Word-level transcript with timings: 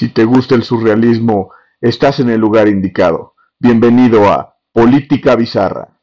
Si 0.00 0.08
te 0.08 0.24
gusta 0.24 0.54
el 0.54 0.62
surrealismo, 0.62 1.52
estás 1.78 2.20
en 2.20 2.30
el 2.30 2.40
lugar 2.40 2.68
indicado. 2.68 3.34
Bienvenido 3.58 4.32
a 4.32 4.58
Política 4.72 5.36
Bizarra. 5.36 6.00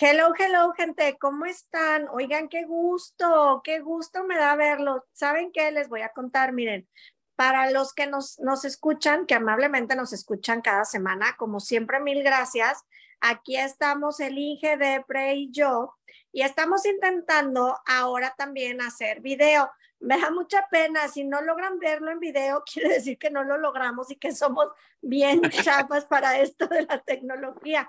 Hello, 0.00 0.32
hello, 0.38 0.72
gente, 0.72 1.18
¿cómo 1.20 1.44
están? 1.44 2.08
Oigan, 2.10 2.48
qué 2.48 2.64
gusto, 2.64 3.60
qué 3.62 3.80
gusto 3.80 4.24
me 4.24 4.38
da 4.38 4.56
verlo. 4.56 5.04
¿Saben 5.12 5.52
qué? 5.52 5.70
Les 5.72 5.90
voy 5.90 6.00
a 6.00 6.14
contar, 6.14 6.54
miren, 6.54 6.88
para 7.36 7.70
los 7.70 7.92
que 7.92 8.06
nos, 8.06 8.40
nos 8.40 8.64
escuchan, 8.64 9.26
que 9.26 9.34
amablemente 9.34 9.94
nos 9.94 10.14
escuchan 10.14 10.62
cada 10.62 10.86
semana, 10.86 11.36
como 11.36 11.60
siempre, 11.60 12.00
mil 12.00 12.22
gracias. 12.22 12.86
Aquí 13.24 13.56
estamos 13.56 14.18
el 14.18 14.36
Inge 14.36 14.76
Depre 14.76 15.36
y 15.36 15.52
yo, 15.52 15.94
y 16.32 16.42
estamos 16.42 16.84
intentando 16.84 17.78
ahora 17.86 18.34
también 18.36 18.82
hacer 18.82 19.20
video. 19.20 19.70
Me 20.00 20.18
da 20.18 20.32
mucha 20.32 20.66
pena, 20.72 21.06
si 21.06 21.22
no 21.22 21.40
logran 21.40 21.78
verlo 21.78 22.10
en 22.10 22.18
video, 22.18 22.64
quiere 22.72 22.94
decir 22.94 23.18
que 23.18 23.30
no 23.30 23.44
lo 23.44 23.58
logramos 23.58 24.10
y 24.10 24.16
que 24.16 24.32
somos 24.32 24.66
bien 25.00 25.40
chapas 25.62 26.04
para 26.04 26.40
esto 26.40 26.66
de 26.66 26.82
la 26.82 26.98
tecnología. 26.98 27.88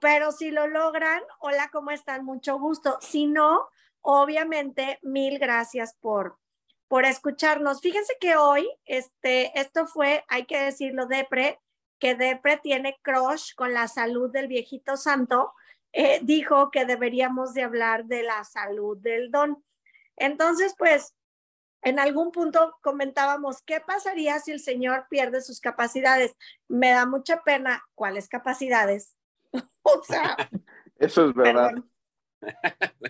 Pero 0.00 0.32
si 0.32 0.50
lo 0.50 0.66
logran, 0.66 1.22
hola, 1.38 1.70
¿cómo 1.72 1.90
están? 1.90 2.22
Mucho 2.26 2.58
gusto. 2.58 2.98
Si 3.00 3.26
no, 3.26 3.66
obviamente, 4.02 4.98
mil 5.00 5.38
gracias 5.38 5.96
por, 5.98 6.36
por 6.88 7.06
escucharnos. 7.06 7.80
Fíjense 7.80 8.18
que 8.20 8.36
hoy, 8.36 8.68
este, 8.84 9.58
esto 9.58 9.86
fue, 9.86 10.26
hay 10.28 10.44
que 10.44 10.60
decirlo, 10.60 11.06
Depre, 11.06 11.58
que 12.04 12.14
Depre 12.14 12.58
tiene 12.58 12.98
crush 13.00 13.54
con 13.54 13.72
la 13.72 13.88
salud 13.88 14.30
del 14.30 14.46
viejito 14.46 14.98
santo, 14.98 15.54
eh, 15.90 16.20
dijo 16.22 16.70
que 16.70 16.84
deberíamos 16.84 17.54
de 17.54 17.62
hablar 17.62 18.04
de 18.04 18.22
la 18.22 18.44
salud 18.44 18.98
del 18.98 19.30
don. 19.30 19.64
Entonces, 20.18 20.74
pues, 20.76 21.14
en 21.80 21.98
algún 21.98 22.30
punto 22.30 22.76
comentábamos, 22.82 23.62
¿qué 23.62 23.80
pasaría 23.80 24.38
si 24.38 24.52
el 24.52 24.60
Señor 24.60 25.06
pierde 25.08 25.40
sus 25.40 25.60
capacidades? 25.60 26.36
Me 26.68 26.90
da 26.90 27.06
mucha 27.06 27.42
pena. 27.42 27.82
¿Cuáles 27.94 28.28
capacidades? 28.28 29.16
o 29.82 30.02
sea. 30.02 30.36
Eso 30.98 31.30
es 31.30 31.34
verdad. 31.34 31.72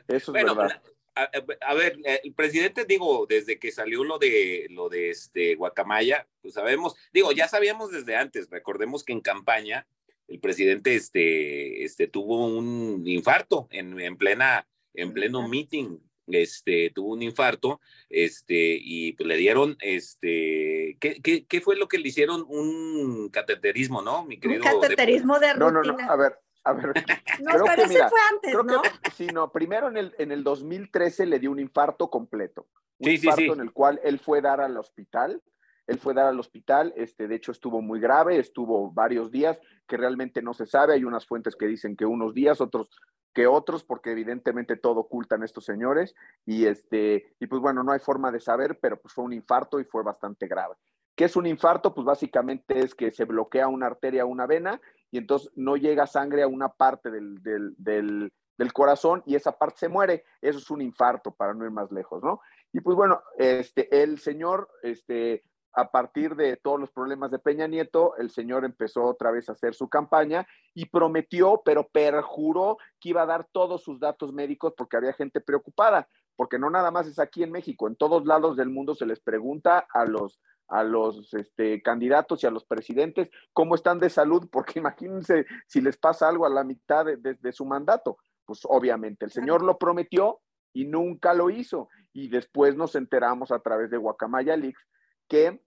Eso 0.06 0.36
es 0.36 0.44
verdad. 0.44 0.82
A, 1.16 1.74
ver, 1.74 1.98
el 2.24 2.34
presidente, 2.34 2.84
digo, 2.84 3.26
desde 3.28 3.58
que 3.58 3.70
salió 3.70 4.02
lo 4.02 4.18
de 4.18 4.66
lo 4.70 4.88
de 4.88 5.10
este 5.10 5.54
Guacamaya, 5.54 6.26
pues 6.42 6.54
sabemos, 6.54 6.96
digo, 7.12 7.30
ya 7.30 7.46
sabíamos 7.46 7.92
desde 7.92 8.16
antes, 8.16 8.50
recordemos 8.50 9.04
que 9.04 9.12
en 9.12 9.20
campaña 9.20 9.86
el 10.26 10.40
presidente 10.40 10.94
este, 10.96 11.84
este 11.84 12.08
tuvo 12.08 12.46
un 12.46 13.06
infarto 13.06 13.68
en, 13.70 14.00
en 14.00 14.16
plena, 14.16 14.66
en 14.94 15.12
pleno 15.12 15.46
meeting, 15.46 15.98
este, 16.26 16.90
tuvo 16.94 17.12
un 17.12 17.22
infarto, 17.22 17.80
este, 18.08 18.78
y 18.80 19.12
pues 19.12 19.26
le 19.26 19.36
dieron, 19.36 19.76
este, 19.80 20.96
¿qué, 21.00 21.20
qué, 21.22 21.44
qué 21.46 21.60
fue 21.60 21.76
lo 21.76 21.88
que 21.88 21.98
le 21.98 22.08
hicieron? 22.08 22.44
Un 22.48 23.28
cateterismo, 23.30 24.02
¿no, 24.02 24.24
mi 24.24 24.38
querido? 24.38 24.62
Un 24.62 24.80
cateterismo 24.80 25.38
de 25.38 25.52
rutina. 25.52 25.70
No, 25.70 25.82
no, 25.82 25.92
no, 25.92 26.10
a 26.10 26.16
ver, 26.16 26.38
a 26.64 26.72
ver. 26.72 26.92
No, 27.40 27.64
pero 27.64 27.82
ese 27.82 28.08
fue 28.08 28.18
antes, 28.32 28.54
¿no? 28.54 28.82
sí, 29.14 29.26
no, 29.26 29.50
primero 29.50 29.88
en 29.88 29.96
el, 29.96 30.14
en 30.18 30.30
el 30.30 30.44
2013 30.44 31.26
le 31.26 31.40
dio 31.40 31.50
un 31.50 31.58
infarto 31.58 32.08
completo. 32.08 32.68
Un 32.98 33.10
infarto 33.10 33.54
en 33.54 33.60
el 33.60 33.72
cual 33.72 34.00
él 34.04 34.20
fue 34.20 34.40
dar 34.40 34.60
al 34.60 34.76
hospital. 34.76 35.42
Él 35.86 35.98
fue 35.98 36.14
dar 36.14 36.26
al 36.26 36.40
hospital, 36.40 36.94
este, 36.96 37.28
de 37.28 37.34
hecho 37.34 37.52
estuvo 37.52 37.82
muy 37.82 38.00
grave, 38.00 38.38
estuvo 38.38 38.90
varios 38.90 39.30
días, 39.30 39.58
que 39.86 39.98
realmente 39.98 40.40
no 40.40 40.54
se 40.54 40.64
sabe. 40.64 40.94
Hay 40.94 41.04
unas 41.04 41.26
fuentes 41.26 41.56
que 41.56 41.66
dicen 41.66 41.96
que 41.96 42.06
unos 42.06 42.32
días, 42.32 42.60
otros 42.60 42.88
que 43.34 43.46
otros, 43.46 43.84
porque 43.84 44.12
evidentemente 44.12 44.76
todo 44.76 45.00
ocultan 45.00 45.42
estos 45.42 45.64
señores. 45.64 46.14
Y 46.46 46.66
este, 46.66 47.34
y 47.38 47.46
pues 47.46 47.60
bueno, 47.60 47.82
no 47.82 47.92
hay 47.92 47.98
forma 47.98 48.30
de 48.30 48.40
saber, 48.40 48.78
pero 48.80 48.98
pues 48.98 49.12
fue 49.12 49.24
un 49.24 49.32
infarto 49.32 49.80
y 49.80 49.84
fue 49.84 50.02
bastante 50.02 50.46
grave. 50.46 50.76
¿Qué 51.16 51.24
es 51.24 51.36
un 51.36 51.46
infarto? 51.46 51.94
Pues 51.94 52.04
básicamente 52.04 52.80
es 52.80 52.94
que 52.94 53.10
se 53.10 53.24
bloquea 53.24 53.68
una 53.68 53.86
arteria 53.86 54.24
o 54.24 54.28
una 54.28 54.46
vena 54.46 54.80
y 55.10 55.18
entonces 55.18 55.52
no 55.54 55.76
llega 55.76 56.06
sangre 56.06 56.42
a 56.42 56.48
una 56.48 56.70
parte 56.70 57.10
del, 57.10 57.40
del, 57.42 57.74
del, 57.78 58.72
corazón 58.72 59.22
y 59.26 59.36
esa 59.36 59.52
parte 59.52 59.78
se 59.78 59.88
muere. 59.88 60.24
Eso 60.40 60.58
es 60.58 60.70
un 60.70 60.82
infarto, 60.82 61.32
para 61.32 61.54
no 61.54 61.64
ir 61.64 61.70
más 61.70 61.92
lejos, 61.92 62.22
¿no? 62.22 62.40
Y 62.72 62.80
pues 62.80 62.96
bueno, 62.96 63.22
este, 63.38 64.02
el 64.02 64.18
señor, 64.18 64.68
este, 64.82 65.44
a 65.74 65.90
partir 65.90 66.34
de 66.34 66.56
todos 66.56 66.80
los 66.80 66.90
problemas 66.90 67.30
de 67.30 67.38
Peña 67.38 67.68
Nieto, 67.68 68.16
el 68.16 68.30
señor 68.30 68.64
empezó 68.64 69.04
otra 69.04 69.30
vez 69.30 69.48
a 69.48 69.52
hacer 69.52 69.74
su 69.74 69.88
campaña 69.88 70.46
y 70.74 70.86
prometió, 70.86 71.62
pero 71.64 71.86
perjuró 71.86 72.78
que 72.98 73.10
iba 73.10 73.22
a 73.22 73.26
dar 73.26 73.46
todos 73.52 73.82
sus 73.84 74.00
datos 74.00 74.32
médicos 74.32 74.74
porque 74.76 74.96
había 74.96 75.12
gente 75.12 75.40
preocupada, 75.40 76.08
porque 76.34 76.58
no 76.58 76.70
nada 76.70 76.90
más 76.90 77.06
es 77.06 77.20
aquí 77.20 77.44
en 77.44 77.52
México, 77.52 77.86
en 77.86 77.94
todos 77.94 78.24
lados 78.24 78.56
del 78.56 78.70
mundo 78.70 78.96
se 78.96 79.06
les 79.06 79.20
pregunta 79.20 79.86
a 79.92 80.04
los 80.06 80.40
a 80.68 80.82
los 80.82 81.32
este, 81.34 81.82
candidatos 81.82 82.42
y 82.42 82.46
a 82.46 82.50
los 82.50 82.64
presidentes 82.64 83.30
cómo 83.52 83.74
están 83.74 83.98
de 83.98 84.10
salud, 84.10 84.48
porque 84.52 84.78
imagínense 84.78 85.46
si 85.66 85.80
les 85.80 85.96
pasa 85.96 86.28
algo 86.28 86.46
a 86.46 86.50
la 86.50 86.64
mitad 86.64 87.04
de, 87.06 87.52
su 87.52 87.64
mandato. 87.64 88.18
Pues 88.44 88.60
obviamente 88.64 89.24
el 89.24 89.30
señor 89.30 89.62
lo 89.62 89.78
prometió 89.78 90.40
y 90.72 90.84
nunca 90.84 91.34
lo 91.34 91.50
hizo. 91.50 91.88
Y 92.12 92.28
después 92.28 92.76
nos 92.76 92.94
enteramos 92.94 93.50
a 93.50 93.60
través 93.60 93.90
de 93.90 93.96
Guacamaya 93.96 94.56
Leaks 94.56 94.86
que 95.28 95.60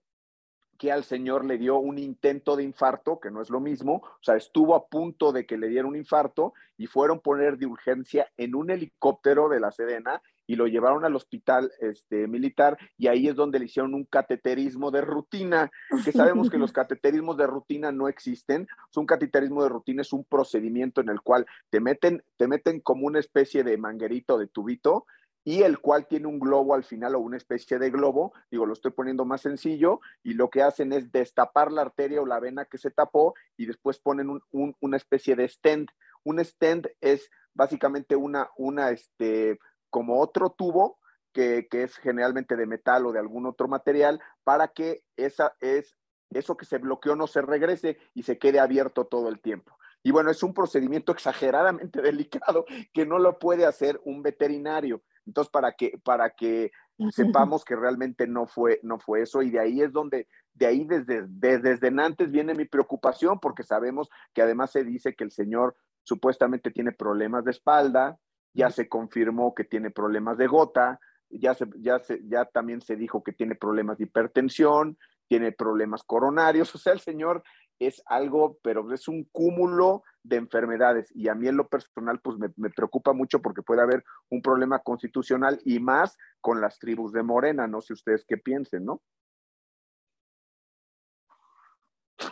que 0.78 0.92
al 0.92 1.02
señor 1.02 1.44
le 1.44 1.58
dio 1.58 1.78
un 1.78 1.98
intento 1.98 2.54
de 2.54 2.62
infarto, 2.62 3.18
que 3.18 3.32
no 3.32 3.42
es 3.42 3.50
lo 3.50 3.58
mismo, 3.58 3.94
o 3.94 4.22
sea, 4.22 4.36
estuvo 4.36 4.76
a 4.76 4.86
punto 4.86 5.32
de 5.32 5.44
que 5.44 5.58
le 5.58 5.66
diera 5.68 5.88
un 5.88 5.96
infarto 5.96 6.54
y 6.76 6.86
fueron 6.86 7.18
poner 7.18 7.58
de 7.58 7.66
urgencia 7.66 8.30
en 8.36 8.54
un 8.54 8.70
helicóptero 8.70 9.48
de 9.48 9.58
la 9.58 9.72
Sedena 9.72 10.22
y 10.48 10.56
lo 10.56 10.66
llevaron 10.66 11.04
al 11.04 11.14
hospital 11.14 11.70
este, 11.78 12.26
militar 12.26 12.78
y 12.96 13.06
ahí 13.06 13.28
es 13.28 13.36
donde 13.36 13.58
le 13.58 13.66
hicieron 13.66 13.94
un 13.94 14.04
cateterismo 14.04 14.90
de 14.90 15.02
rutina, 15.02 15.70
que 16.04 16.10
sabemos 16.10 16.50
que 16.50 16.58
los 16.58 16.72
cateterismos 16.72 17.36
de 17.36 17.46
rutina 17.46 17.92
no 17.92 18.08
existen. 18.08 18.66
un 18.96 19.06
cateterismo 19.06 19.62
de 19.62 19.68
rutina 19.68 20.02
es 20.02 20.12
un 20.12 20.24
procedimiento 20.24 21.02
en 21.02 21.10
el 21.10 21.20
cual 21.20 21.46
te 21.68 21.80
meten, 21.80 22.24
te 22.38 22.48
meten 22.48 22.80
como 22.80 23.06
una 23.06 23.20
especie 23.20 23.62
de 23.62 23.76
manguerito 23.76 24.38
de 24.38 24.46
tubito 24.48 25.06
y 25.44 25.62
el 25.62 25.80
cual 25.80 26.06
tiene 26.08 26.26
un 26.26 26.40
globo 26.40 26.74
al 26.74 26.84
final 26.84 27.14
o 27.14 27.20
una 27.20 27.36
especie 27.36 27.78
de 27.78 27.90
globo, 27.90 28.32
digo, 28.50 28.64
lo 28.64 28.72
estoy 28.72 28.90
poniendo 28.90 29.24
más 29.24 29.42
sencillo, 29.42 30.00
y 30.22 30.34
lo 30.34 30.50
que 30.50 30.62
hacen 30.62 30.92
es 30.92 31.12
destapar 31.12 31.72
la 31.72 31.82
arteria 31.82 32.20
o 32.20 32.26
la 32.26 32.40
vena 32.40 32.64
que 32.64 32.76
se 32.78 32.90
tapó 32.90 33.34
y 33.56 33.66
después 33.66 33.98
ponen 33.98 34.28
un, 34.50 34.76
una 34.80 34.96
especie 34.96 35.36
de 35.36 35.48
stent. 35.48 35.90
Un 36.24 36.44
stent 36.44 36.88
es 37.00 37.30
básicamente 37.54 38.14
una, 38.14 38.50
una, 38.56 38.90
este, 38.90 39.58
como 39.90 40.20
otro 40.20 40.50
tubo 40.50 40.98
que, 41.32 41.68
es 41.70 41.96
generalmente 41.96 42.56
de 42.56 42.66
metal 42.66 43.06
o 43.06 43.12
de 43.12 43.20
algún 43.20 43.46
otro 43.46 43.68
material 43.68 44.20
para 44.44 44.68
que 44.68 45.02
esa 45.16 45.54
es, 45.60 45.96
eso 46.30 46.56
que 46.56 46.66
se 46.66 46.78
bloqueó 46.78 47.14
no 47.16 47.26
se 47.26 47.42
regrese 47.42 47.98
y 48.14 48.24
se 48.24 48.38
quede 48.38 48.60
abierto 48.60 49.06
todo 49.06 49.28
el 49.28 49.40
tiempo. 49.40 49.78
Y 50.02 50.10
bueno, 50.10 50.30
es 50.30 50.42
un 50.42 50.54
procedimiento 50.54 51.12
exageradamente 51.12 52.02
delicado 52.02 52.64
que 52.92 53.06
no 53.06 53.18
lo 53.18 53.38
puede 53.38 53.66
hacer 53.66 54.00
un 54.04 54.22
veterinario. 54.22 55.02
Entonces, 55.26 55.50
para 55.50 55.72
que, 55.72 56.00
para 56.02 56.30
que 56.30 56.72
sepamos 57.10 57.64
que 57.64 57.76
realmente 57.76 58.26
no 58.26 58.46
fue, 58.46 58.80
no 58.82 58.98
fue 58.98 59.22
eso, 59.22 59.42
y 59.42 59.50
de 59.50 59.60
ahí 59.60 59.82
es 59.82 59.92
donde, 59.92 60.26
de 60.54 60.66
ahí 60.66 60.84
desde, 60.84 61.26
desde, 61.28 61.76
desde 61.76 62.02
antes 62.02 62.30
viene 62.30 62.54
mi 62.54 62.64
preocupación, 62.64 63.38
porque 63.38 63.62
sabemos 63.62 64.08
que 64.32 64.42
además 64.42 64.70
se 64.70 64.84
dice 64.84 65.14
que 65.14 65.24
el 65.24 65.30
señor 65.30 65.76
supuestamente 66.02 66.70
tiene 66.70 66.92
problemas 66.92 67.44
de 67.44 67.50
espalda, 67.50 68.18
ya 68.58 68.70
se 68.70 68.88
confirmó 68.88 69.54
que 69.54 69.62
tiene 69.62 69.92
problemas 69.92 70.36
de 70.36 70.48
gota, 70.48 70.98
ya, 71.30 71.54
se, 71.54 71.66
ya, 71.76 72.00
se, 72.00 72.20
ya 72.24 72.44
también 72.44 72.80
se 72.80 72.96
dijo 72.96 73.22
que 73.22 73.32
tiene 73.32 73.54
problemas 73.54 73.98
de 73.98 74.04
hipertensión, 74.04 74.98
tiene 75.28 75.52
problemas 75.52 76.02
coronarios, 76.02 76.74
o 76.74 76.78
sea, 76.78 76.92
el 76.92 76.98
señor 76.98 77.44
es 77.78 78.02
algo, 78.06 78.58
pero 78.60 78.92
es 78.92 79.06
un 79.06 79.22
cúmulo 79.30 80.02
de 80.24 80.38
enfermedades 80.38 81.08
y 81.14 81.28
a 81.28 81.36
mí 81.36 81.46
en 81.46 81.56
lo 81.56 81.68
personal 81.68 82.18
pues 82.20 82.36
me, 82.36 82.48
me, 82.56 82.70
preocupa 82.70 83.12
mucho 83.12 83.40
porque 83.40 83.62
puede 83.62 83.82
haber 83.82 84.02
un 84.28 84.42
problema 84.42 84.80
constitucional 84.80 85.60
y 85.64 85.78
más 85.78 86.16
con 86.40 86.60
las 86.60 86.80
tribus 86.80 87.12
de 87.12 87.22
Morena, 87.22 87.68
no 87.68 87.80
sé 87.80 87.92
ustedes 87.92 88.24
qué 88.26 88.38
piensen, 88.38 88.84
¿no? 88.84 89.00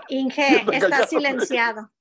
Inge, 0.08 0.64
está 0.72 1.06
silenciado. 1.06 1.92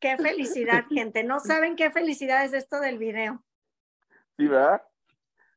Qué 0.00 0.16
felicidad, 0.16 0.86
gente. 0.88 1.24
No 1.24 1.40
saben 1.40 1.76
qué 1.76 1.90
felicidad 1.90 2.42
es 2.42 2.54
esto 2.54 2.80
del 2.80 2.96
video. 2.96 3.44
Sí, 4.36 4.46
¿verdad? 4.46 4.82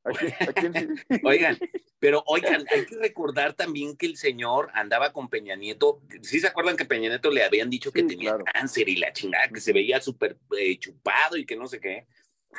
Oigan, 1.23 1.57
pero 1.99 2.23
oigan, 2.25 2.65
hay 2.71 2.85
que 2.85 2.95
recordar 2.95 3.53
también 3.53 3.97
que 3.97 4.05
el 4.05 4.15
señor 4.15 4.71
andaba 4.73 5.11
con 5.11 5.29
Peña 5.29 5.55
Nieto. 5.55 6.01
¿Sí 6.21 6.39
se 6.39 6.47
acuerdan 6.47 6.77
que 6.77 6.85
Peña 6.85 7.09
Nieto 7.09 7.29
le 7.29 7.43
habían 7.43 7.69
dicho 7.69 7.91
que 7.91 8.03
tenía 8.03 8.37
cáncer 8.53 8.87
y 8.87 8.95
la 8.95 9.11
chingada, 9.11 9.49
que 9.49 9.59
se 9.59 9.73
veía 9.73 9.99
súper 9.99 10.37
eh, 10.57 10.79
chupado 10.79 11.35
y 11.35 11.45
que 11.45 11.57
no 11.57 11.67
sé 11.67 11.81
qué? 11.81 12.07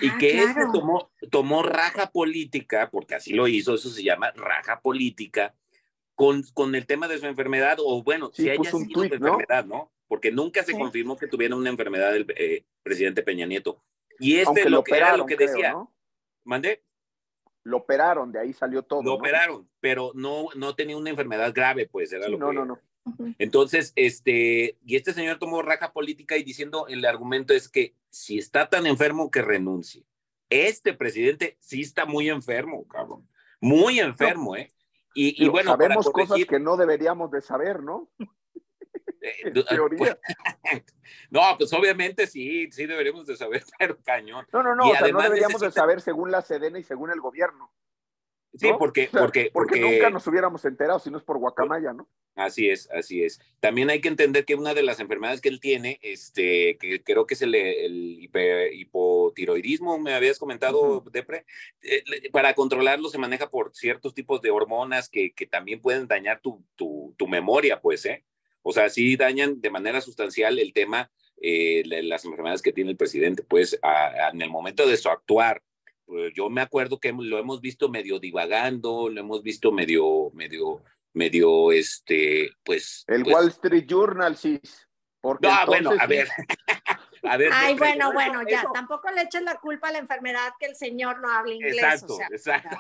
Y 0.01 0.11
ah, 0.11 0.17
que 0.21 0.43
este 0.43 0.61
tomó, 0.73 1.11
tomó 1.31 1.63
raja 1.63 2.11
política, 2.13 2.91
porque 2.93 3.15
así 3.15 3.33
lo 3.33 3.49
hizo, 3.49 3.75
eso 3.75 3.89
se 3.89 4.05
llama 4.05 4.31
raja 4.33 4.81
política, 4.81 5.55
con, 6.15 6.43
con 6.55 6.75
el 6.75 6.87
tema 6.87 7.09
de 7.09 7.19
su 7.19 7.27
enfermedad, 7.27 7.79
o 7.81 8.03
bueno, 8.03 8.31
si 8.35 8.51
haya 8.51 8.63
sido 8.63 8.85
su 8.93 9.03
enfermedad, 9.03 9.65
¿no? 9.65 9.91
porque 10.11 10.33
nunca 10.33 10.65
se 10.65 10.77
confirmó 10.77 11.17
que 11.17 11.29
tuviera 11.29 11.55
una 11.55 11.71
enfermedad 11.71 12.13
del 12.13 12.27
eh, 12.37 12.65
presidente 12.83 13.23
Peña 13.23 13.47
Nieto. 13.47 13.81
Y 14.19 14.39
este 14.39 14.69
lo, 14.69 14.83
que 14.83 14.97
era 14.97 15.17
lo 15.17 15.25
que 15.25 15.37
decía. 15.37 15.71
¿no? 15.71 15.95
¿Mandé? 16.45 16.85
Lo 17.63 17.79
operaron, 17.79 18.33
de 18.33 18.41
ahí 18.41 18.53
salió 18.53 18.83
todo. 18.83 19.03
Lo 19.03 19.15
operaron, 19.15 19.69
pero 19.81 20.13
no, 20.15 20.47
no 20.55 20.75
tenía 20.75 20.97
una 20.97 21.11
enfermedad 21.11 21.53
grave, 21.55 21.87
pues 21.87 22.13
era 22.13 22.29
lo 22.29 22.39
no, 22.39 22.49
que. 22.49 22.55
No, 22.55 22.65
no, 22.65 22.75
no. 22.75 22.81
Entonces, 23.39 23.93
este, 23.97 24.79
y 24.85 24.97
este 24.97 25.13
señor 25.13 25.39
tomó 25.39 25.63
raja 25.63 25.93
política 25.93 26.37
y 26.37 26.43
diciendo, 26.43 26.87
el 26.89 27.05
argumento 27.05 27.55
es 27.55 27.69
que 27.69 27.95
si 28.11 28.39
está 28.39 28.69
tan 28.69 28.87
enfermo 28.87 29.31
que 29.31 29.43
renuncie. 29.43 30.05
Este 30.49 30.95
presidente 30.95 31.57
sí 31.61 31.83
está 31.83 32.07
muy 32.07 32.29
enfermo, 32.29 32.87
cabrón. 32.89 33.29
Muy 33.61 34.01
enfermo, 34.01 34.57
¿eh? 34.57 34.73
Y, 35.15 35.49
bueno, 35.49 35.73
sabemos 35.73 36.09
cosas 36.11 36.39
que 36.47 36.61
no 36.61 36.77
deberíamos 36.77 37.31
de 37.31 37.41
saber, 37.41 37.83
¿no? 37.83 38.11
Eh, 39.21 39.53
pues, 39.53 40.17
no, 41.31 41.43
pues 41.59 41.73
obviamente 41.73 42.27
sí, 42.27 42.71
sí 42.73 42.87
deberíamos 42.87 43.27
de 43.27 43.37
saber, 43.37 43.65
pero 43.79 43.99
cañón. 44.03 44.47
No, 44.53 44.63
no, 44.63 44.75
no, 44.75 44.89
o 44.89 44.97
sea, 44.97 45.09
no 45.09 45.21
deberíamos 45.21 45.61
de 45.61 45.71
saber 45.71 46.01
según 46.01 46.31
la 46.31 46.43
Sedena 46.43 46.79
y 46.79 46.85
según 46.85 47.11
el 47.11 47.21
gobierno. 47.21 47.73
Sí, 48.55 48.69
porque, 48.79 49.09
porque, 49.13 49.51
porque, 49.53 49.81
nunca 49.81 50.11
nos 50.11 50.27
hubiéramos 50.27 50.65
enterado 50.65 50.99
si 50.99 51.09
no 51.09 51.19
es 51.19 51.25
por 51.25 51.39
guacamaya, 51.39 51.93
¿no? 51.93 52.09
Así 52.35 52.69
es, 52.69 52.91
así 52.91 53.23
es. 53.23 53.41
También 53.61 53.91
hay 53.91 54.01
que 54.01 54.09
entender 54.09 54.45
que 54.45 54.57
una 54.57 54.75
de 54.75 54.83
las 54.83 54.99
enfermedades 54.99 55.41
que 55.41 55.49
él 55.49 55.61
tiene, 55.61 56.01
este, 56.03 56.77
que 56.79 57.03
creo 57.05 57.27
que 57.27 57.35
es 57.35 57.43
el, 57.43 58.19
hipotiroidismo, 58.73 59.99
me 59.99 60.15
habías 60.15 60.41
comentado, 60.41 61.05
Depre, 61.13 61.45
eh, 61.83 62.03
para 62.33 62.55
controlarlo 62.55 63.09
se 63.09 63.19
maneja 63.19 63.51
por 63.51 63.73
ciertos 63.75 64.15
tipos 64.15 64.41
de 64.41 64.51
hormonas 64.51 65.09
que, 65.09 65.33
que 65.33 65.47
también 65.47 65.81
pueden 65.81 66.09
dañar 66.09 66.41
tu, 66.41 66.65
tu, 66.75 67.15
tu, 67.17 67.29
memoria, 67.29 67.81
pues, 67.81 68.05
¿eh? 68.07 68.25
O 68.63 68.73
sea, 68.73 68.89
sí 68.89 69.17
dañan 69.17 69.61
de 69.61 69.71
manera 69.71 70.01
sustancial 70.01 70.59
el 70.59 70.73
tema, 70.73 71.11
eh, 71.41 71.83
las 71.85 72.25
enfermedades 72.25 72.63
que 72.63 72.73
tiene 72.73 72.91
el 72.91 72.97
presidente, 72.97 73.43
pues, 73.43 73.79
en 74.33 74.43
el 74.43 74.51
momento 74.51 74.87
de 74.87 74.97
su 74.97 75.09
actuar 75.09 75.63
pues, 76.11 76.33
yo 76.35 76.51
me 76.51 76.61
acuerdo 76.61 76.99
que 76.99 77.13
lo 77.13 77.39
hemos 77.39 77.61
visto 77.61 77.89
medio 77.89 78.19
divagando, 78.19 79.09
lo 79.09 79.21
hemos 79.21 79.45
visto 79.45 79.71
medio, 79.71 80.33
medio, 80.35 80.83
medio, 81.13 81.71
este, 81.71 82.51
pues. 82.65 83.05
El 83.07 83.23
pues 83.23 83.33
Wall 83.33 83.49
Street 83.51 83.87
Journal, 83.87 84.37
sí. 84.37 84.61
Porque 85.21 85.47
no, 85.47 85.67
bueno, 85.67 85.93
a 85.97 86.07
ver. 86.09 86.29
a 87.23 87.37
ver. 87.37 87.51
Ay, 87.53 87.77
bueno, 87.79 88.13
bueno, 88.13 88.43
ya, 88.49 88.65
tampoco 88.75 89.09
le 89.13 89.23
echen 89.23 89.45
la 89.45 89.61
culpa 89.61 89.91
a 89.91 89.93
la 89.93 89.99
enfermedad 89.99 90.51
que 90.59 90.67
el 90.67 90.75
señor 90.75 91.21
no 91.21 91.31
habla 91.31 91.55
inglés. 91.55 91.77
Exacto, 91.77 92.19
exacto. 92.33 92.77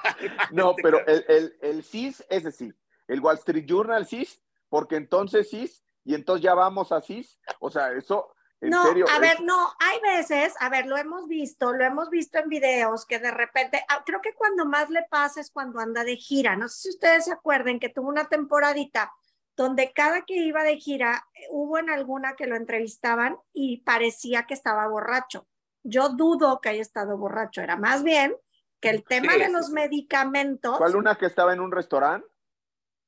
No, 0.50 0.74
pero 0.82 1.06
el, 1.06 1.24
el, 1.28 1.56
el 1.62 1.84
CIS, 1.84 2.24
ese 2.30 2.50
sí. 2.50 2.72
El 3.06 3.20
Wall 3.20 3.36
Street 3.36 3.64
Journal 3.64 4.08
CIS, 4.08 4.42
porque 4.70 4.96
entonces 4.96 5.50
CIS, 5.50 5.84
y 6.04 6.14
entonces 6.14 6.42
ya 6.42 6.54
vamos 6.54 6.92
a 6.92 7.02
CIS. 7.02 7.38
O 7.58 7.70
sea, 7.70 7.92
eso, 7.92 8.34
no, 8.62 8.82
a 8.82 9.18
ver, 9.18 9.40
no, 9.42 9.72
hay 9.78 10.00
veces, 10.00 10.54
a 10.60 10.68
ver, 10.68 10.86
lo 10.86 10.98
hemos 10.98 11.26
visto, 11.28 11.72
lo 11.72 11.82
hemos 11.82 12.10
visto 12.10 12.38
en 12.38 12.50
videos 12.50 13.06
que 13.06 13.18
de 13.18 13.30
repente, 13.30 13.82
ah, 13.88 14.02
creo 14.04 14.20
que 14.20 14.34
cuando 14.34 14.66
más 14.66 14.90
le 14.90 15.02
pasa 15.10 15.40
es 15.40 15.50
cuando 15.50 15.80
anda 15.80 16.04
de 16.04 16.16
gira. 16.16 16.56
No 16.56 16.68
sé 16.68 16.82
si 16.82 16.88
ustedes 16.90 17.24
se 17.24 17.32
acuerden 17.32 17.80
que 17.80 17.88
tuvo 17.88 18.08
una 18.08 18.28
temporadita 18.28 19.12
donde 19.56 19.92
cada 19.92 20.22
que 20.22 20.36
iba 20.36 20.62
de 20.62 20.76
gira 20.76 21.26
eh, 21.34 21.46
hubo 21.50 21.78
en 21.78 21.88
alguna 21.88 22.34
que 22.36 22.46
lo 22.46 22.56
entrevistaban 22.56 23.38
y 23.52 23.78
parecía 23.78 24.46
que 24.46 24.54
estaba 24.54 24.86
borracho. 24.88 25.46
Yo 25.82 26.10
dudo 26.10 26.60
que 26.60 26.68
haya 26.68 26.82
estado 26.82 27.16
borracho, 27.16 27.62
era 27.62 27.76
más 27.76 28.02
bien 28.02 28.36
que 28.78 28.90
el 28.90 29.04
tema 29.04 29.36
de 29.36 29.50
los 29.50 29.70
medicamentos. 29.70 30.76
¿Cuál 30.76 30.96
una 30.96 31.16
que 31.16 31.26
estaba 31.26 31.54
en 31.54 31.60
un 31.60 31.72
restaurante? 31.72 32.26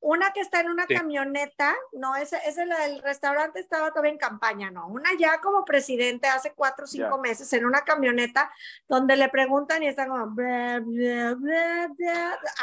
Una 0.04 0.32
que 0.32 0.40
está 0.40 0.58
en 0.58 0.68
una 0.68 0.84
camioneta, 0.86 1.76
no, 1.92 2.16
ese, 2.16 2.36
ese 2.44 2.64
el 2.64 3.00
restaurante 3.02 3.60
estaba 3.60 3.90
todavía 3.90 4.10
en 4.10 4.18
campaña, 4.18 4.68
no. 4.68 4.88
Una 4.88 5.10
ya 5.16 5.40
como 5.40 5.64
presidente 5.64 6.26
hace 6.26 6.52
cuatro 6.54 6.86
o 6.86 6.88
cinco 6.88 7.18
meses 7.18 7.52
en 7.52 7.64
una 7.64 7.82
camioneta 7.82 8.50
donde 8.88 9.14
le 9.14 9.28
preguntan 9.28 9.80
y 9.84 9.86
está 9.86 10.08
como. 10.08 10.34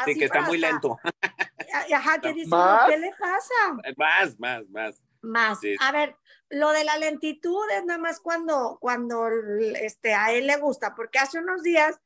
sí, 0.04 0.18
que 0.18 0.26
está 0.26 0.42
muy 0.42 0.58
lento. 0.58 0.98
Ajá, 1.94 2.20
que 2.20 2.34
dice, 2.34 2.54
¿qué 2.88 2.98
le 2.98 3.10
pasa? 3.18 3.54
Más, 3.96 4.38
más, 4.38 4.68
más. 4.68 5.02
Más. 5.22 5.58
A 5.80 5.92
ver, 5.92 6.16
lo 6.50 6.72
de 6.72 6.84
la 6.84 6.98
lentitud 6.98 7.70
es 7.70 7.86
nada 7.86 7.98
más 7.98 8.20
cuando, 8.20 8.76
cuando 8.82 9.28
este, 9.76 10.12
a 10.12 10.32
él 10.32 10.46
le 10.46 10.58
gusta, 10.58 10.94
porque 10.94 11.18
hace 11.18 11.38
unos 11.38 11.62
días 11.62 11.98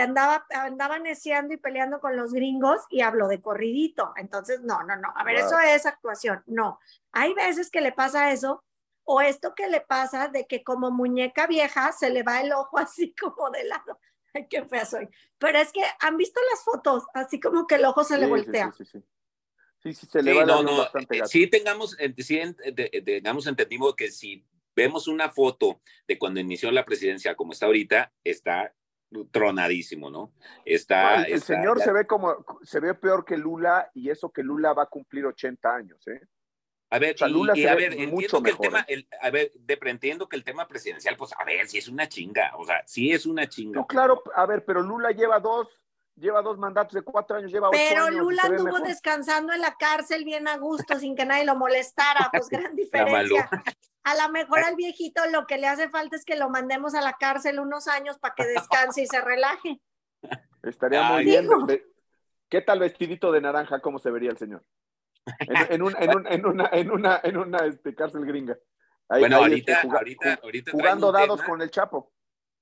andaba, 0.00 0.46
andaba 0.50 0.98
neciando 0.98 1.54
y 1.54 1.58
peleando 1.58 2.00
con 2.00 2.16
los 2.16 2.32
gringos 2.32 2.80
y 2.90 3.02
habló 3.02 3.28
de 3.28 3.40
corridito. 3.40 4.12
Entonces, 4.16 4.62
no, 4.62 4.82
no, 4.84 4.96
no. 4.96 5.12
A 5.14 5.24
ver, 5.24 5.36
eso 5.36 5.58
es 5.58 5.86
actuación. 5.86 6.42
No. 6.46 6.80
Hay 7.12 7.34
veces 7.34 7.70
que 7.70 7.80
le 7.80 7.92
pasa 7.92 8.32
eso 8.32 8.64
o 9.04 9.20
esto 9.20 9.54
que 9.54 9.68
le 9.68 9.80
pasa 9.80 10.28
de 10.28 10.46
que 10.46 10.62
como 10.62 10.90
muñeca 10.90 11.46
vieja 11.46 11.92
se 11.92 12.10
le 12.10 12.22
va 12.22 12.40
el 12.40 12.52
ojo 12.52 12.78
así 12.78 13.14
como 13.14 13.50
de 13.50 13.64
lado. 13.64 13.98
Ay, 14.34 14.46
qué 14.48 14.64
fea 14.64 14.86
soy. 14.86 15.08
Pero 15.38 15.58
es 15.58 15.72
que 15.72 15.82
han 16.00 16.16
visto 16.16 16.40
las 16.50 16.64
fotos, 16.64 17.04
así 17.12 17.38
como 17.38 17.66
que 17.66 17.74
el 17.74 17.84
ojo 17.84 18.02
se 18.02 18.16
le 18.16 18.26
voltea. 18.26 18.72
Sí, 18.76 18.84
sí, 18.84 18.98
sí. 18.98 19.04
Sí, 19.82 19.94
sí, 19.94 20.06
se 20.06 20.22
le 20.22 20.32
va 20.32 20.44
no, 20.46 20.62
no, 20.62 20.76
bastante 20.76 21.18
eh, 21.18 21.26
Sí, 21.26 21.48
tengamos, 21.48 21.96
sí, 22.16 22.40
tengamos 23.04 23.46
entendido 23.48 23.96
que 23.96 24.12
si 24.12 24.46
vemos 24.76 25.08
una 25.08 25.28
foto 25.28 25.82
de 26.06 26.18
cuando 26.18 26.38
inició 26.38 26.70
la 26.70 26.84
presidencia 26.84 27.34
como 27.34 27.52
está 27.52 27.66
ahorita, 27.66 28.12
está 28.22 28.72
tronadísimo, 29.30 30.10
¿no? 30.10 30.32
Está. 30.64 31.24
el 31.24 31.42
señor 31.42 31.80
se 31.80 31.92
ve 31.92 32.06
como, 32.06 32.44
se 32.62 32.80
ve 32.80 32.94
peor 32.94 33.24
que 33.24 33.36
Lula 33.36 33.90
y 33.94 34.10
eso 34.10 34.30
que 34.30 34.42
Lula 34.42 34.72
va 34.72 34.84
a 34.84 34.86
cumplir 34.86 35.26
80 35.26 35.74
años, 35.74 36.06
¿eh? 36.08 36.20
A 36.90 36.98
ver, 36.98 37.16
Lula 37.30 37.56
y, 37.56 37.64
a 37.64 37.74
ver, 37.74 37.94
entiendo 37.94 38.42
que 38.42 38.50
el 38.50 38.58
tema, 38.58 38.84
¿eh? 38.86 39.06
a 39.22 39.30
ver, 39.30 39.50
de, 39.54 39.78
entiendo 39.84 40.28
que 40.28 40.36
el 40.36 40.44
tema 40.44 40.68
presidencial, 40.68 41.16
pues 41.16 41.32
a 41.38 41.42
ver, 41.42 41.66
si 41.66 41.78
es 41.78 41.88
una 41.88 42.06
chinga, 42.06 42.52
o 42.58 42.66
sea, 42.66 42.82
sí 42.86 43.12
es 43.12 43.24
una 43.24 43.48
chinga. 43.48 43.80
No, 43.80 43.86
claro, 43.86 44.22
a 44.34 44.44
ver, 44.44 44.62
pero 44.66 44.82
Lula 44.82 45.10
lleva 45.12 45.40
dos, 45.40 45.68
lleva 46.16 46.42
dos 46.42 46.58
mandatos 46.58 46.94
de 46.94 47.02
cuatro 47.02 47.36
años, 47.36 47.50
lleva 47.50 47.70
Pero 47.70 48.04
años, 48.04 48.16
Lula 48.16 48.42
estuvo 48.44 48.78
descansando 48.80 49.52
en 49.52 49.60
la 49.60 49.74
cárcel 49.76 50.24
bien 50.24 50.48
a 50.48 50.56
gusto, 50.56 50.98
sin 50.98 51.16
que 51.16 51.24
nadie 51.24 51.44
lo 51.44 51.56
molestara, 51.56 52.30
pues 52.32 52.48
gran 52.50 52.74
diferencia. 52.76 53.48
A 54.04 54.14
lo 54.16 54.32
mejor 54.32 54.60
al 54.60 54.74
viejito 54.74 55.22
lo 55.30 55.46
que 55.46 55.58
le 55.58 55.68
hace 55.68 55.88
falta 55.88 56.16
es 56.16 56.24
que 56.24 56.36
lo 56.36 56.48
mandemos 56.48 56.94
a 56.94 57.00
la 57.00 57.12
cárcel 57.14 57.60
unos 57.60 57.86
años 57.86 58.18
para 58.18 58.34
que 58.34 58.46
descanse 58.46 59.02
y 59.02 59.06
se 59.06 59.20
relaje. 59.20 59.80
Estaría 60.62 61.02
muy 61.04 61.24
bien. 61.24 61.48
¿Qué 62.48 62.60
tal 62.60 62.80
vestidito 62.80 63.32
de 63.32 63.40
naranja? 63.40 63.80
¿Cómo 63.80 63.98
se 63.98 64.10
vería 64.10 64.30
el 64.30 64.38
señor? 64.38 64.62
En, 65.70 65.82
una, 65.82 65.98
en 65.98 66.90
una, 66.90 67.20
en 67.22 67.36
una 67.36 67.58
este, 67.58 67.94
cárcel 67.94 68.26
gringa. 68.26 68.58
bueno, 69.08 69.36
ahorita, 69.36 69.72
este, 69.72 69.88
ahorita, 69.88 70.40
ahorita, 70.42 70.72
jugando 70.72 71.12
dados 71.12 71.42
con 71.42 71.62
el 71.62 71.70
Chapo. 71.70 72.12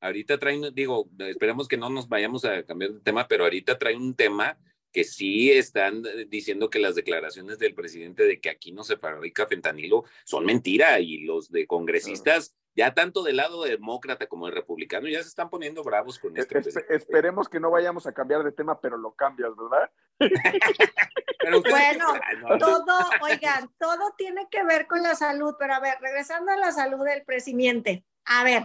Ahorita 0.01 0.39
traen, 0.39 0.75
digo, 0.75 1.09
esperemos 1.19 1.69
que 1.69 1.77
no 1.77 1.91
nos 1.91 2.09
vayamos 2.09 2.45
a 2.45 2.63
cambiar 2.65 2.93
de 2.93 3.01
tema, 3.01 3.29
pero 3.29 3.45
ahorita 3.45 3.79
trae 3.79 3.97
un 3.97 4.15
tema 4.15 4.59
que 4.93 5.05
sí 5.05 5.51
están 5.51 6.03
eh, 6.07 6.27
diciendo 6.29 6.71
que 6.71 6.79
las 6.79 6.95
declaraciones 6.95 7.59
del 7.59 7.75
presidente 7.75 8.25
de 8.25 8.41
que 8.41 8.51
aquí 8.51 8.73
no 8.73 8.83
se 8.83 8.97
fabrica 8.97 9.47
fentanilo 9.47 10.05
son 10.25 10.45
mentira 10.45 10.99
y 11.01 11.19
los 11.19 11.51
de 11.51 11.67
congresistas, 11.67 12.57
ya 12.75 12.95
tanto 12.95 13.23
del 13.23 13.37
lado 13.37 13.63
demócrata 13.65 14.27
como 14.27 14.47
del 14.47 14.55
republicano, 14.55 15.09
ya 15.09 15.23
se 15.23 15.29
están 15.29 15.51
poniendo 15.51 15.83
bravos 15.83 16.19
con 16.19 16.37
e, 16.37 16.41
este. 16.41 16.61
esperemos 16.95 17.49
que 17.49 17.61
no 17.61 17.71
vayamos 17.71 18.07
a 18.07 18.13
cambiar 18.13 18.43
de 18.43 18.53
tema, 18.53 18.81
pero 18.81 18.97
lo 18.97 19.13
cambias, 19.13 19.51
¿verdad? 19.57 19.91
bueno, 21.71 22.07
todo, 22.59 22.99
oigan, 23.23 23.71
todo 23.79 24.15
tiene 24.17 24.49
que 24.51 24.65
ver 24.65 24.87
con 24.87 25.03
la 25.03 25.15
salud, 25.15 25.55
pero 25.59 25.75
a 25.75 25.81
ver, 25.81 25.99
regresando 26.01 26.53
a 26.53 26.57
la 26.57 26.73
salud 26.73 27.05
del 27.05 27.25
presidente, 27.25 28.05
a 28.25 28.45
ver, 28.45 28.65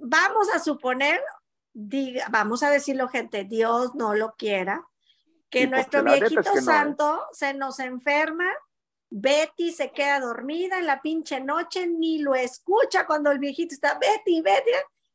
vamos 0.00 0.48
a 0.54 0.58
suponer, 0.58 1.20
diga, 1.72 2.26
vamos 2.30 2.62
a 2.62 2.70
decirlo 2.70 3.08
gente, 3.08 3.44
Dios 3.44 3.94
no 3.94 4.14
lo 4.14 4.34
quiera, 4.36 4.86
que 5.50 5.66
nuestro 5.66 6.02
viejito 6.02 6.60
santo 6.60 7.22
se 7.32 7.54
nos 7.54 7.78
enferma, 7.78 8.50
Betty 9.08 9.72
se 9.72 9.92
queda 9.92 10.20
dormida 10.20 10.78
en 10.78 10.86
la 10.86 11.00
pinche 11.00 11.40
noche, 11.40 11.86
ni 11.86 12.18
lo 12.18 12.34
escucha 12.34 13.06
cuando 13.06 13.30
el 13.30 13.38
viejito 13.38 13.74
está 13.74 13.98
Betty, 13.98 14.40
Betty, 14.42 14.70